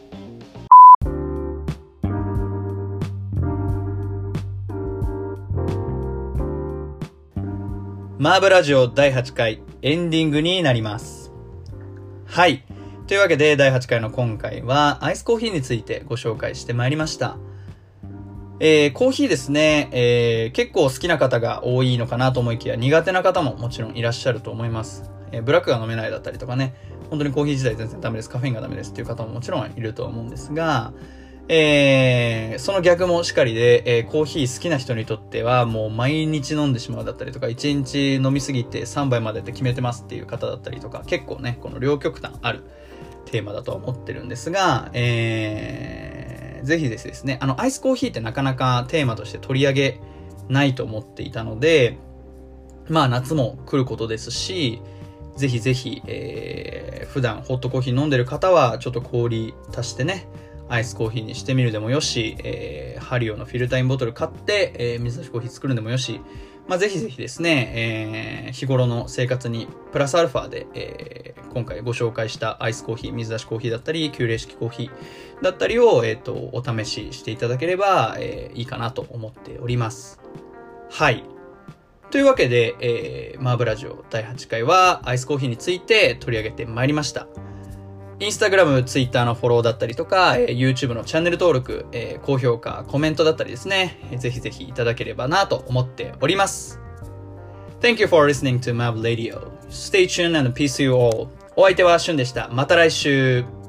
[8.18, 11.30] マーブラジオ第8回エンディングになります。
[12.26, 12.64] はい。
[13.06, 17.36] というわけで第8回の今回はアイスコーヒーについてご紹介してまいりました。
[18.60, 25.10] えー、コーヒーですね、えー、結構好きな方が多いのかなと思いきや、苦手な方ももちろんいらっしゃると思います。
[25.32, 26.74] えー、ブラックが飲めないだったりとかね、
[27.10, 30.92] 本当にコーヒー自体全然ダメです、カフェインがダメですっていう方ももちろんいると思うんですが、
[31.48, 42.64] えー、その逆もしかりで、えー、コーヒー好きな人にとってはもう毎日飲んでしまうだったりとか、1日飲みすぎて3杯までって決めてますっていう方だったりとか、結構ね、この両極端ある
[43.26, 46.11] テーマだとは思ってるんですが、えー、
[46.62, 50.00] ぜひですね、あの、アイスコーヒーってなかなかテーマとして取り上げ
[50.48, 51.98] ないと思っていたので、
[52.88, 54.80] まあ夏も来ることですし、
[55.36, 60.28] ぜひぜひ、えー、普段ホットコーヒー飲んでる方は、ちょっと氷足してね、
[60.68, 66.20] アイスコーヒーにしてみるでもよし、えー、ハリオのフィルタインボトル買って、えー、水出しコーヒー作るでもよし、
[66.68, 80.20] まあ、ぜひぜひですね、えー、日頃の生活にプラスアルファで、えー、今回ご紹介したアイスコーヒー、水出しコーヒーだったり、急冷式コーヒーだったりを、えっ、ー、と、お試ししていただければ、えー、いいかなと思っております。
[80.90, 81.24] はい。
[82.10, 87.26] というわけで、えー、マーブラジオ第8回はアイスコーヒーについて取り上げてまいりました。
[88.22, 96.78] インスタグラム、ツイッターのフォローだったりとか、えー、YouTube のチャンネル登録、えー、高評価、コメントだったりですね、えー、ぜひぜひいただければなと思っております。
[97.80, 99.50] Thank you for listening to Mav Radio.
[99.70, 101.30] Stay tuned and peace you all.
[101.56, 102.48] お相手はしゅんでした。
[102.52, 103.61] また来週。